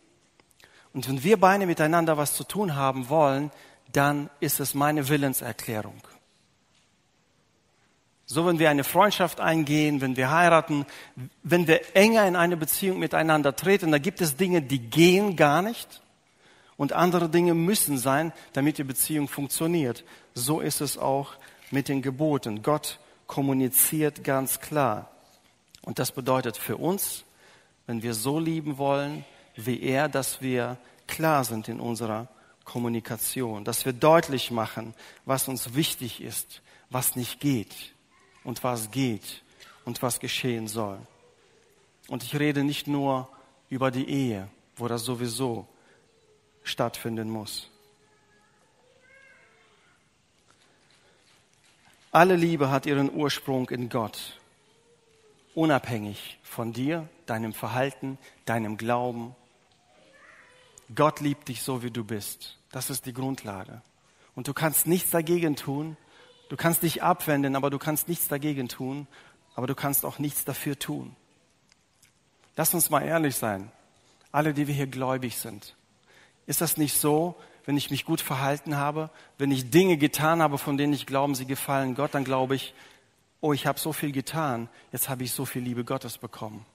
Und 0.95 1.07
wenn 1.07 1.23
wir 1.23 1.39
beide 1.39 1.67
miteinander 1.67 2.17
was 2.17 2.33
zu 2.33 2.43
tun 2.43 2.75
haben 2.75 3.11
wollen, 3.11 3.51
dann 3.93 4.31
ist 4.41 4.59
es 4.59 4.73
meine 4.73 5.07
Willenserklärung. 5.11 6.01
So, 8.27 8.47
wenn 8.47 8.59
wir 8.59 8.71
eine 8.71 8.85
Freundschaft 8.85 9.41
eingehen, 9.41 10.01
wenn 10.01 10.17
wir 10.17 10.31
heiraten, 10.31 10.87
wenn 11.43 11.67
wir 11.67 11.95
enger 11.95 12.27
in 12.27 12.37
eine 12.37 12.57
Beziehung 12.57 12.99
miteinander 12.99 13.55
treten, 13.55 13.93
da 13.93 13.99
gibt 13.99 14.21
es 14.23 14.37
Dinge, 14.37 14.63
die 14.63 14.79
gehen 14.79 15.37
gar 15.37 15.61
nicht 15.61 16.01
und 16.79 16.95
andere 16.95 17.29
Dinge 17.29 17.53
müssen 17.53 17.99
sein, 17.99 18.33
damit 18.55 18.79
die 18.79 18.85
Beziehung 18.85 19.29
funktioniert. 19.29 20.05
So 20.33 20.61
ist 20.61 20.81
es 20.81 20.97
auch 20.97 21.35
mit 21.71 21.89
den 21.89 22.01
Geboten. 22.01 22.63
Gott 22.63 22.99
kommuniziert 23.27 24.25
ganz 24.25 24.61
klar. 24.61 25.11
Und 25.83 25.99
das 25.99 26.11
bedeutet 26.11 26.57
für 26.57 26.79
uns, 26.79 27.25
wenn 27.87 28.03
wir 28.03 28.15
so 28.15 28.39
lieben 28.39 28.79
wollen 28.79 29.25
wie 29.57 29.83
er, 29.83 30.09
dass 30.09 30.41
wir 30.41 30.79
klar 31.07 31.45
sind 31.45 31.69
in 31.69 31.79
unserer 31.79 32.27
Kommunikation, 32.65 33.63
dass 33.63 33.85
wir 33.85 33.93
deutlich 33.93 34.51
machen, 34.51 34.95
was 35.27 35.47
uns 35.47 35.75
wichtig 35.75 36.21
ist, 36.21 36.61
was 36.91 37.15
nicht 37.15 37.39
geht 37.39 37.94
und 38.45 38.63
was 38.63 38.91
geht 38.91 39.43
und 39.85 40.03
was 40.03 40.21
geschehen 40.21 40.69
soll. 40.69 40.99
Und 42.09 42.23
ich 42.23 42.39
rede 42.39 42.65
nicht 42.65 42.87
nur 42.87 43.29
über 43.71 43.91
die 43.91 44.09
Ehe, 44.09 44.49
wo 44.77 44.89
das 44.89 45.05
sowieso 45.05 45.67
stattfinden 46.63 47.31
muss. 47.31 47.71
Alle 52.13 52.37
Liebe 52.37 52.71
hat 52.71 52.87
ihren 52.87 53.13
Ursprung 53.13 53.69
in 53.71 53.89
Gott, 53.89 54.39
unabhängig 55.55 56.39
von 56.43 56.73
dir, 56.73 57.09
deinem 57.27 57.53
Verhalten, 57.53 58.19
deinem 58.45 58.77
Glauben, 58.77 59.35
Gott 60.95 61.21
liebt 61.21 61.49
dich 61.49 61.63
so, 61.63 61.83
wie 61.83 61.91
du 61.91 62.05
bist. 62.05 62.59
Das 62.71 62.91
ist 62.91 63.07
die 63.07 63.13
Grundlage. 63.13 63.83
Und 64.35 64.49
du 64.49 64.53
kannst 64.53 64.87
nichts 64.87 65.11
dagegen 65.11 65.57
tun. 65.57 65.97
Du 66.49 66.57
kannst 66.57 66.83
dich 66.83 67.03
abwenden, 67.03 67.57
aber 67.57 67.71
du 67.71 67.79
kannst 67.79 68.09
nichts 68.09 68.29
dagegen 68.29 68.69
tun. 68.69 69.07
Aber 69.55 69.67
du 69.67 69.75
kannst 69.75 70.05
auch 70.05 70.19
nichts 70.19 70.45
dafür 70.45 70.79
tun. 70.79 71.15
Lass 72.57 72.75
uns 72.75 72.91
mal 72.91 73.03
ehrlich 73.03 73.37
sein. 73.37 73.71
Alle, 74.33 74.53
die 74.53 74.67
wir 74.67 74.75
hier 74.75 74.87
gläubig 74.87 75.37
sind. 75.39 75.77
Ist 76.47 76.61
das 76.61 76.77
nicht 76.77 76.99
so, 76.99 77.37
wenn 77.65 77.77
ich 77.77 77.91
mich 77.91 78.05
gut 78.05 78.21
verhalten 78.21 78.77
habe, 78.77 79.11
wenn 79.39 79.51
ich 79.51 79.71
Dinge 79.71 79.97
getan 79.97 80.43
habe, 80.43 80.59
von 80.59 80.77
denen 80.77 80.93
ich 80.93 81.07
glaube, 81.07 81.35
sie 81.35 81.47
gefallen 81.47 81.95
Gott, 81.95 82.15
dann 82.15 82.25
glaube 82.25 82.57
ich, 82.57 82.75
oh, 83.41 83.53
ich 83.53 83.67
habe 83.67 83.79
so 83.79 83.93
viel 83.93 84.13
getan, 84.13 84.69
jetzt 84.93 85.09
habe 85.09 85.25
ich 85.25 85.33
so 85.33 85.45
viel 85.45 85.63
Liebe 85.63 85.85
Gottes 85.85 86.19
bekommen. 86.19 86.67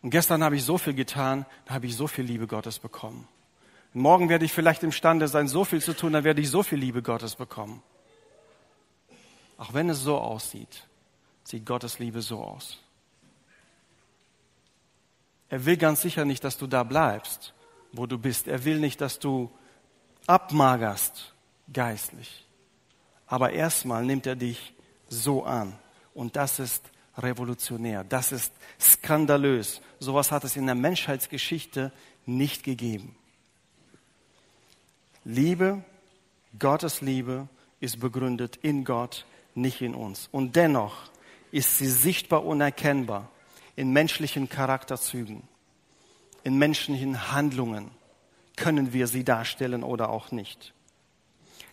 Und 0.00 0.10
gestern 0.10 0.42
habe 0.42 0.56
ich 0.56 0.64
so 0.64 0.78
viel 0.78 0.94
getan, 0.94 1.46
da 1.66 1.74
habe 1.74 1.86
ich 1.86 1.96
so 1.96 2.08
viel 2.08 2.24
Liebe 2.24 2.48
Gottes 2.48 2.80
bekommen. 2.80 3.28
Morgen 3.94 4.28
werde 4.28 4.44
ich 4.44 4.52
vielleicht 4.52 4.82
imstande 4.82 5.28
sein, 5.28 5.48
so 5.48 5.64
viel 5.64 5.82
zu 5.82 5.94
tun, 5.94 6.14
dann 6.14 6.24
werde 6.24 6.40
ich 6.40 6.50
so 6.50 6.62
viel 6.62 6.78
Liebe 6.78 7.02
Gottes 7.02 7.34
bekommen. 7.34 7.82
Auch 9.58 9.74
wenn 9.74 9.90
es 9.90 10.00
so 10.00 10.18
aussieht, 10.18 10.88
sieht 11.44 11.66
Gottes 11.66 11.98
Liebe 11.98 12.22
so 12.22 12.42
aus. 12.42 12.78
Er 15.50 15.66
will 15.66 15.76
ganz 15.76 16.00
sicher 16.00 16.24
nicht, 16.24 16.42
dass 16.44 16.56
du 16.56 16.66
da 16.66 16.82
bleibst, 16.82 17.52
wo 17.92 18.06
du 18.06 18.16
bist. 18.16 18.48
Er 18.48 18.64
will 18.64 18.78
nicht, 18.78 19.02
dass 19.02 19.18
du 19.18 19.50
abmagerst 20.26 21.34
geistlich. 21.70 22.46
Aber 23.26 23.50
erstmal 23.52 24.04
nimmt 24.04 24.26
er 24.26 24.36
dich 24.36 24.74
so 25.08 25.44
an. 25.44 25.78
Und 26.14 26.36
das 26.36 26.58
ist 26.58 26.82
revolutionär. 27.18 28.04
Das 28.04 28.32
ist 28.32 28.52
skandalös. 28.80 29.82
Sowas 29.98 30.30
hat 30.32 30.44
es 30.44 30.56
in 30.56 30.64
der 30.64 30.74
Menschheitsgeschichte 30.74 31.92
nicht 32.24 32.64
gegeben. 32.64 33.14
Liebe, 35.24 35.84
Gottes 36.58 37.00
Liebe 37.00 37.48
ist 37.80 38.00
begründet 38.00 38.58
in 38.62 38.84
Gott, 38.84 39.24
nicht 39.54 39.80
in 39.80 39.94
uns. 39.94 40.28
Und 40.32 40.56
dennoch 40.56 41.10
ist 41.52 41.78
sie 41.78 41.88
sichtbar 41.88 42.44
unerkennbar 42.44 43.30
in 43.76 43.92
menschlichen 43.92 44.48
Charakterzügen, 44.48 45.42
in 46.42 46.58
menschlichen 46.58 47.32
Handlungen. 47.32 47.90
Können 48.56 48.92
wir 48.92 49.06
sie 49.06 49.24
darstellen 49.24 49.82
oder 49.82 50.10
auch 50.10 50.30
nicht. 50.30 50.72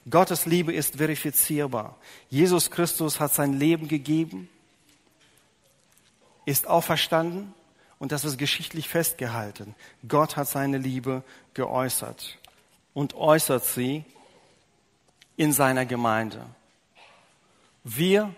Gottes 0.09 0.45
Liebe 0.45 0.73
ist 0.73 0.97
verifizierbar. 0.97 1.97
Jesus 2.29 2.71
Christus 2.71 3.19
hat 3.19 3.33
sein 3.33 3.53
Leben 3.53 3.87
gegeben, 3.87 4.49
ist 6.45 6.67
auferstanden 6.67 7.53
und 7.99 8.11
das 8.11 8.23
ist 8.25 8.37
geschichtlich 8.37 8.87
festgehalten. 8.87 9.75
Gott 10.07 10.37
hat 10.37 10.47
seine 10.47 10.77
Liebe 10.77 11.23
geäußert 11.53 12.39
und 12.93 13.13
äußert 13.15 13.65
sie 13.65 14.03
in 15.37 15.53
seiner 15.53 15.85
Gemeinde. 15.85 16.45
Wir, 17.83 18.33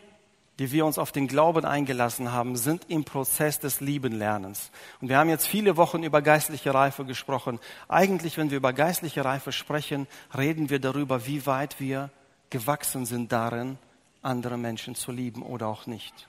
die 0.59 0.71
wir 0.71 0.85
uns 0.85 0.99
auf 0.99 1.11
den 1.11 1.27
Glauben 1.27 1.65
eingelassen 1.65 2.31
haben, 2.31 2.55
sind 2.55 2.85
im 2.89 3.03
Prozess 3.03 3.59
des 3.59 3.81
Liebenlernens. 3.81 4.71
Und 5.01 5.09
wir 5.09 5.17
haben 5.17 5.29
jetzt 5.29 5.47
viele 5.47 5.77
Wochen 5.77 6.03
über 6.03 6.21
geistliche 6.21 6.73
Reife 6.73 7.05
gesprochen. 7.05 7.59
Eigentlich, 7.87 8.37
wenn 8.37 8.51
wir 8.51 8.57
über 8.57 8.71
geistliche 8.71 9.25
Reife 9.25 9.51
sprechen, 9.51 10.07
reden 10.37 10.69
wir 10.69 10.79
darüber, 10.79 11.25
wie 11.25 11.45
weit 11.45 11.79
wir 11.79 12.11
gewachsen 12.51 13.05
sind 13.05 13.31
darin, 13.31 13.79
andere 14.21 14.57
Menschen 14.57 14.93
zu 14.93 15.11
lieben 15.11 15.41
oder 15.41 15.67
auch 15.67 15.87
nicht. 15.87 16.27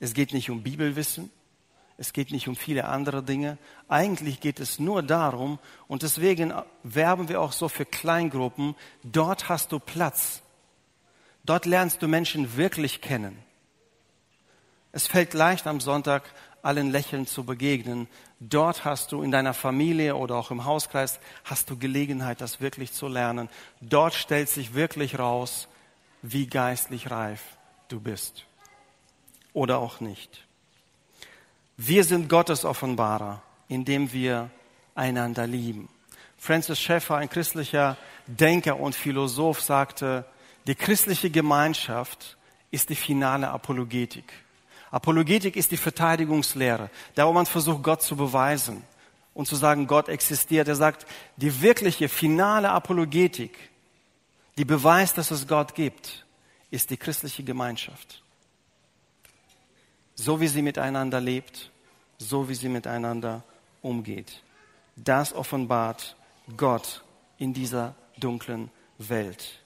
Es 0.00 0.12
geht 0.12 0.32
nicht 0.32 0.50
um 0.50 0.62
Bibelwissen, 0.62 1.30
es 1.98 2.12
geht 2.12 2.30
nicht 2.30 2.48
um 2.48 2.56
viele 2.56 2.86
andere 2.86 3.22
Dinge. 3.22 3.58
Eigentlich 3.88 4.40
geht 4.40 4.60
es 4.60 4.78
nur 4.78 5.02
darum, 5.02 5.58
und 5.88 6.02
deswegen 6.02 6.52
werben 6.82 7.28
wir 7.28 7.40
auch 7.40 7.52
so 7.52 7.68
für 7.68 7.86
Kleingruppen, 7.86 8.74
dort 9.02 9.48
hast 9.48 9.72
du 9.72 9.78
Platz. 9.78 10.42
Dort 11.44 11.64
lernst 11.64 12.02
du 12.02 12.08
Menschen 12.08 12.56
wirklich 12.56 13.00
kennen. 13.00 13.38
Es 14.92 15.06
fällt 15.06 15.34
leicht 15.34 15.66
am 15.66 15.80
Sonntag 15.80 16.24
allen 16.62 16.90
Lächeln 16.90 17.26
zu 17.26 17.44
begegnen. 17.44 18.08
Dort 18.40 18.84
hast 18.84 19.12
du 19.12 19.22
in 19.22 19.30
deiner 19.30 19.54
Familie 19.54 20.16
oder 20.16 20.34
auch 20.34 20.50
im 20.50 20.64
Hauskreis 20.64 21.20
hast 21.44 21.70
du 21.70 21.78
Gelegenheit, 21.78 22.40
das 22.40 22.60
wirklich 22.60 22.92
zu 22.92 23.06
lernen. 23.06 23.48
Dort 23.80 24.14
stellt 24.14 24.48
sich 24.48 24.74
wirklich 24.74 25.18
raus, 25.18 25.68
wie 26.22 26.46
geistlich 26.46 27.10
reif 27.10 27.42
du 27.88 28.00
bist. 28.00 28.44
Oder 29.52 29.78
auch 29.78 30.00
nicht. 30.00 30.45
Wir 31.78 32.04
sind 32.04 32.30
Gottes 32.30 32.64
Offenbarer, 32.64 33.42
indem 33.68 34.10
wir 34.12 34.50
einander 34.94 35.46
lieben. 35.46 35.90
Francis 36.38 36.80
Schaeffer, 36.80 37.16
ein 37.16 37.28
christlicher 37.28 37.98
Denker 38.26 38.80
und 38.80 38.94
Philosoph, 38.94 39.60
sagte, 39.60 40.24
die 40.66 40.74
christliche 40.74 41.28
Gemeinschaft 41.28 42.38
ist 42.70 42.88
die 42.88 42.96
finale 42.96 43.48
Apologetik. 43.50 44.32
Apologetik 44.90 45.54
ist 45.56 45.70
die 45.70 45.76
Verteidigungslehre, 45.76 46.88
da 47.14 47.26
wo 47.26 47.32
man 47.32 47.44
versucht, 47.44 47.82
Gott 47.82 48.02
zu 48.02 48.16
beweisen 48.16 48.82
und 49.34 49.46
zu 49.46 49.54
sagen, 49.54 49.86
Gott 49.86 50.08
existiert. 50.08 50.68
Er 50.68 50.76
sagt, 50.76 51.06
die 51.36 51.60
wirkliche 51.60 52.08
finale 52.08 52.70
Apologetik, 52.70 53.58
die 54.56 54.64
beweist, 54.64 55.18
dass 55.18 55.30
es 55.30 55.46
Gott 55.46 55.74
gibt, 55.74 56.24
ist 56.70 56.88
die 56.88 56.96
christliche 56.96 57.42
Gemeinschaft 57.42 58.22
so 60.16 60.40
wie 60.40 60.48
sie 60.48 60.62
miteinander 60.62 61.20
lebt, 61.20 61.70
so 62.18 62.48
wie 62.48 62.54
sie 62.54 62.68
miteinander 62.68 63.44
umgeht. 63.82 64.42
Das 64.96 65.34
offenbart 65.34 66.16
Gott 66.56 67.04
in 67.38 67.52
dieser 67.52 67.94
dunklen 68.16 68.70
Welt. 68.98 69.60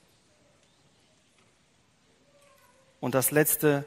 Und 3.01 3.15
das 3.15 3.31
Letzte, 3.31 3.85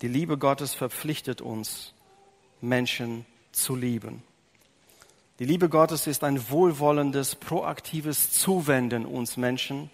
die 0.00 0.08
Liebe 0.08 0.38
Gottes 0.38 0.74
verpflichtet 0.74 1.40
uns, 1.40 1.92
Menschen 2.62 3.26
zu 3.52 3.76
lieben. 3.76 4.22
Die 5.38 5.44
Liebe 5.44 5.68
Gottes 5.68 6.06
ist 6.06 6.24
ein 6.24 6.50
wohlwollendes, 6.50 7.36
proaktives 7.36 8.32
Zuwenden 8.32 9.06
uns 9.06 9.36
Menschen 9.36 9.90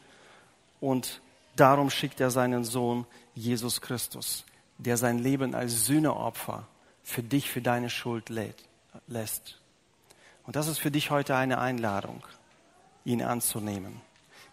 und 0.81 1.21
darum 1.57 1.91
schickt 1.91 2.21
er 2.21 2.31
seinen 2.31 2.65
Sohn 2.65 3.07
Jesus 3.35 3.81
Christus 3.81 4.45
der 4.79 4.97
sein 4.97 5.19
Leben 5.19 5.55
als 5.55 5.87
Sühneopfer 5.87 6.67
für 7.03 7.23
dich, 7.23 7.51
für 7.51 7.63
deine 7.63 7.91
Schuld 7.91 8.31
lässt. 9.07 9.59
Und 10.45 10.57
das 10.57 10.69
ist 10.69 10.79
für 10.79 10.91
dich 10.91 11.11
heute 11.11 11.37
eine 11.37 11.59
Einladung, 11.59 12.23
ihn 13.05 13.23
anzunehmen, 13.23 14.01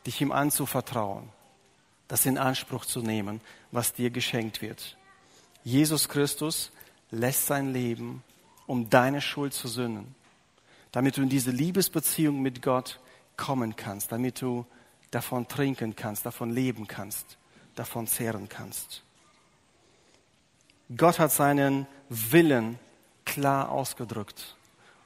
dich 0.05 0.21
ihm 0.21 0.31
anzuvertrauen, 0.31 1.29
das 2.07 2.25
in 2.25 2.37
Anspruch 2.37 2.85
zu 2.85 3.01
nehmen, 3.01 3.41
was 3.71 3.93
dir 3.93 4.09
geschenkt 4.09 4.61
wird. 4.61 4.97
Jesus 5.63 6.09
Christus 6.09 6.71
lässt 7.11 7.47
sein 7.47 7.73
Leben, 7.73 8.23
um 8.67 8.89
deine 8.89 9.21
Schuld 9.21 9.53
zu 9.53 9.67
sünden, 9.67 10.15
damit 10.91 11.17
du 11.17 11.21
in 11.21 11.29
diese 11.29 11.51
Liebesbeziehung 11.51 12.41
mit 12.41 12.61
Gott 12.61 12.99
kommen 13.37 13.75
kannst, 13.75 14.11
damit 14.11 14.41
du 14.41 14.65
davon 15.11 15.47
trinken 15.47 15.95
kannst, 15.95 16.25
davon 16.25 16.51
leben 16.51 16.87
kannst, 16.87 17.37
davon 17.75 18.07
zehren 18.07 18.49
kannst. 18.49 19.03
Gott 20.97 21.19
hat 21.19 21.31
seinen 21.31 21.87
Willen 22.09 22.79
klar 23.25 23.69
ausgedrückt. 23.69 24.55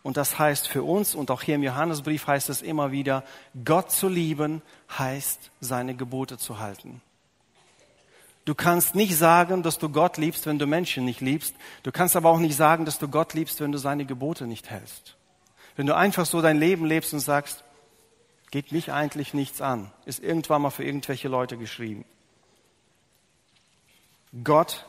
Und 0.04 0.18
das 0.18 0.40
heißt 0.40 0.68
für 0.68 0.84
uns, 0.84 1.16
und 1.16 1.32
auch 1.32 1.42
hier 1.42 1.56
im 1.56 1.64
Johannesbrief 1.64 2.28
heißt 2.28 2.50
es 2.50 2.62
immer 2.62 2.92
wieder, 2.92 3.24
Gott 3.66 3.92
zu 3.92 4.08
lieben 4.08 4.62
heißt, 4.98 5.52
seine 5.60 5.96
Gebote 5.96 6.38
zu 6.38 6.60
halten. 6.60 7.02
Du 8.46 8.56
kannst 8.56 8.96
nicht 8.96 9.18
sagen, 9.18 9.62
dass 9.64 9.78
du 9.78 9.90
Gott 9.90 10.16
liebst, 10.16 10.46
wenn 10.46 10.58
du 10.58 10.66
Menschen 10.66 11.04
nicht 11.04 11.20
liebst. 11.20 11.54
Du 11.84 11.92
kannst 11.92 12.16
aber 12.16 12.30
auch 12.30 12.40
nicht 12.40 12.56
sagen, 12.56 12.86
dass 12.86 12.98
du 12.98 13.10
Gott 13.10 13.34
liebst, 13.34 13.60
wenn 13.60 13.74
du 13.74 13.78
seine 13.78 14.06
Gebote 14.06 14.48
nicht 14.48 14.70
hältst. 14.70 15.18
Wenn 15.76 15.86
du 15.86 15.96
einfach 15.96 16.26
so 16.26 16.42
dein 16.42 16.58
Leben 16.58 16.86
lebst 16.86 17.14
und 17.14 17.20
sagst, 17.20 17.66
geht 18.50 18.72
mich 18.72 18.94
eigentlich 18.94 19.34
nichts 19.34 19.62
an, 19.62 19.92
ist 20.06 20.24
irgendwann 20.24 20.62
mal 20.62 20.70
für 20.70 20.86
irgendwelche 20.86 21.28
Leute 21.28 21.58
geschrieben. 21.58 22.06
Gott 24.44 24.86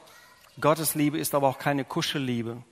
Gottes 0.61 0.95
Liebe 0.95 1.19
ist 1.19 1.35
aber 1.35 1.49
auch 1.49 1.59
keine 1.59 1.85
Kuschelliebe. 1.85 2.63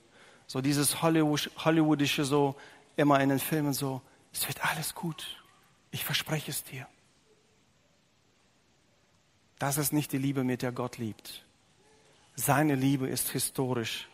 So 0.45 0.61
dieses 0.61 1.01
Hollywoodische 1.01 2.25
so 2.25 2.55
immer 2.95 3.19
in 3.19 3.29
den 3.29 3.39
Filmen 3.39 3.73
so, 3.73 4.01
es 4.33 4.47
wird 4.47 4.63
alles 4.69 4.95
gut. 4.95 5.41
Ich 5.91 6.03
verspreche 6.03 6.51
es 6.51 6.63
dir. 6.63 6.87
Das 9.59 9.77
ist 9.77 9.93
nicht 9.93 10.11
die 10.11 10.17
Liebe, 10.17 10.43
mit 10.43 10.61
der 10.61 10.71
Gott 10.71 10.97
liebt. 10.97 11.45
Seine 12.35 12.75
Liebe 12.75 13.07
ist 13.07 13.29
historisch 13.29 14.07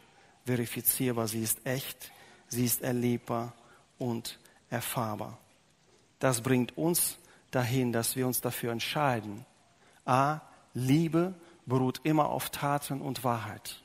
verifizierbar. 0.45 1.27
Sie 1.27 1.43
ist 1.43 1.65
echt, 1.65 2.11
sie 2.47 2.65
ist 2.65 2.81
erlebbar 2.81 3.53
und 3.97 4.39
erfahrbar. 4.69 5.37
Das 6.19 6.41
bringt 6.41 6.77
uns 6.77 7.17
dahin, 7.51 7.91
dass 7.91 8.15
wir 8.15 8.25
uns 8.25 8.39
dafür 8.39 8.71
entscheiden. 8.71 9.45
A, 10.05 10.39
Liebe 10.73 11.33
beruht 11.65 12.01
immer 12.03 12.29
auf 12.29 12.49
Taten 12.49 13.01
und 13.01 13.23
Wahrheit. 13.23 13.81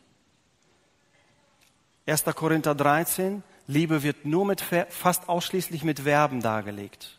1. 2.07 2.25
Korinther 2.35 2.75
13, 2.75 3.43
Liebe 3.67 4.03
wird 4.03 4.25
nur 4.25 4.47
mit, 4.47 4.63
fast 4.63 5.29
ausschließlich 5.29 5.85
mit 5.85 6.01
Verben 6.01 6.41
dargelegt. 6.41 7.19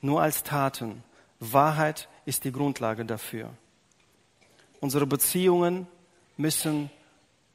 Nur 0.00 0.22
als 0.22 0.44
Taten. 0.44 1.02
Wahrheit 1.40 2.08
ist 2.24 2.44
die 2.44 2.52
Grundlage 2.52 3.04
dafür. 3.04 3.50
Unsere 4.80 5.06
Beziehungen 5.06 5.88
müssen 6.36 6.90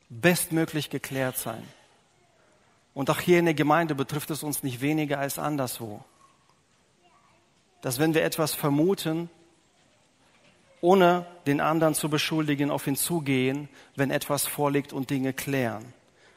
bestmöglich 0.09 0.89
geklärt 0.89 1.37
sein. 1.37 1.63
Und 2.93 3.09
auch 3.09 3.19
hier 3.19 3.39
in 3.39 3.45
der 3.45 3.53
Gemeinde 3.53 3.95
betrifft 3.95 4.29
es 4.29 4.43
uns 4.43 4.61
nicht 4.61 4.81
weniger 4.81 5.19
als 5.19 5.39
anderswo. 5.39 6.03
Dass 7.81 7.97
wenn 7.97 8.13
wir 8.13 8.23
etwas 8.23 8.53
vermuten, 8.53 9.29
ohne 10.83 11.25
den 11.47 11.61
anderen 11.61 11.95
zu 11.95 12.09
beschuldigen, 12.09 12.69
auf 12.69 12.87
ihn 12.87 12.97
zugehen, 12.97 13.69
wenn 13.95 14.11
etwas 14.11 14.45
vorliegt 14.45 14.91
und 14.91 15.09
Dinge 15.09 15.31
klären. 15.31 15.93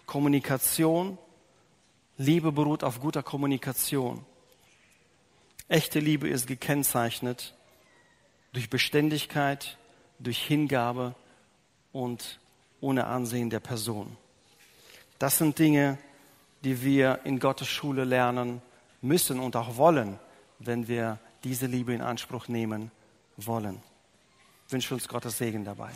Kommunikation, 0.07 1.19
Liebe 2.17 2.53
beruht 2.53 2.85
auf 2.85 3.01
guter 3.01 3.25
Kommunikation. 3.25 4.25
Echte 5.67 5.99
Liebe 5.99 6.29
ist 6.29 6.47
gekennzeichnet 6.47 7.57
durch 8.53 8.71
Beständigkeit, 8.71 9.79
durch 10.21 10.39
Hingabe 10.39 11.17
und 11.93 12.39
ohne 12.81 13.09
Ansehen 13.09 13.51
der 13.51 13.59
Person. 13.59 14.17
Das 15.19 15.39
sind 15.39 15.59
Dinge, 15.59 15.99
die 16.63 16.83
wir 16.83 17.19
in 17.25 17.41
Gottes 17.41 17.67
Schule 17.67 18.05
lernen 18.05 18.63
müssen 19.03 19.41
und 19.41 19.57
auch 19.57 19.77
wollen, 19.77 20.21
wenn 20.61 20.87
wir 20.87 21.19
diese 21.43 21.67
Liebe 21.67 21.93
in 21.95 22.01
Anspruch 22.01 22.47
nehmen 22.47 22.93
wollen. 23.37 23.83
Wünsche 24.69 24.95
uns 24.95 25.09
Gottes 25.09 25.39
Segen 25.39 25.65
dabei. 25.65 25.93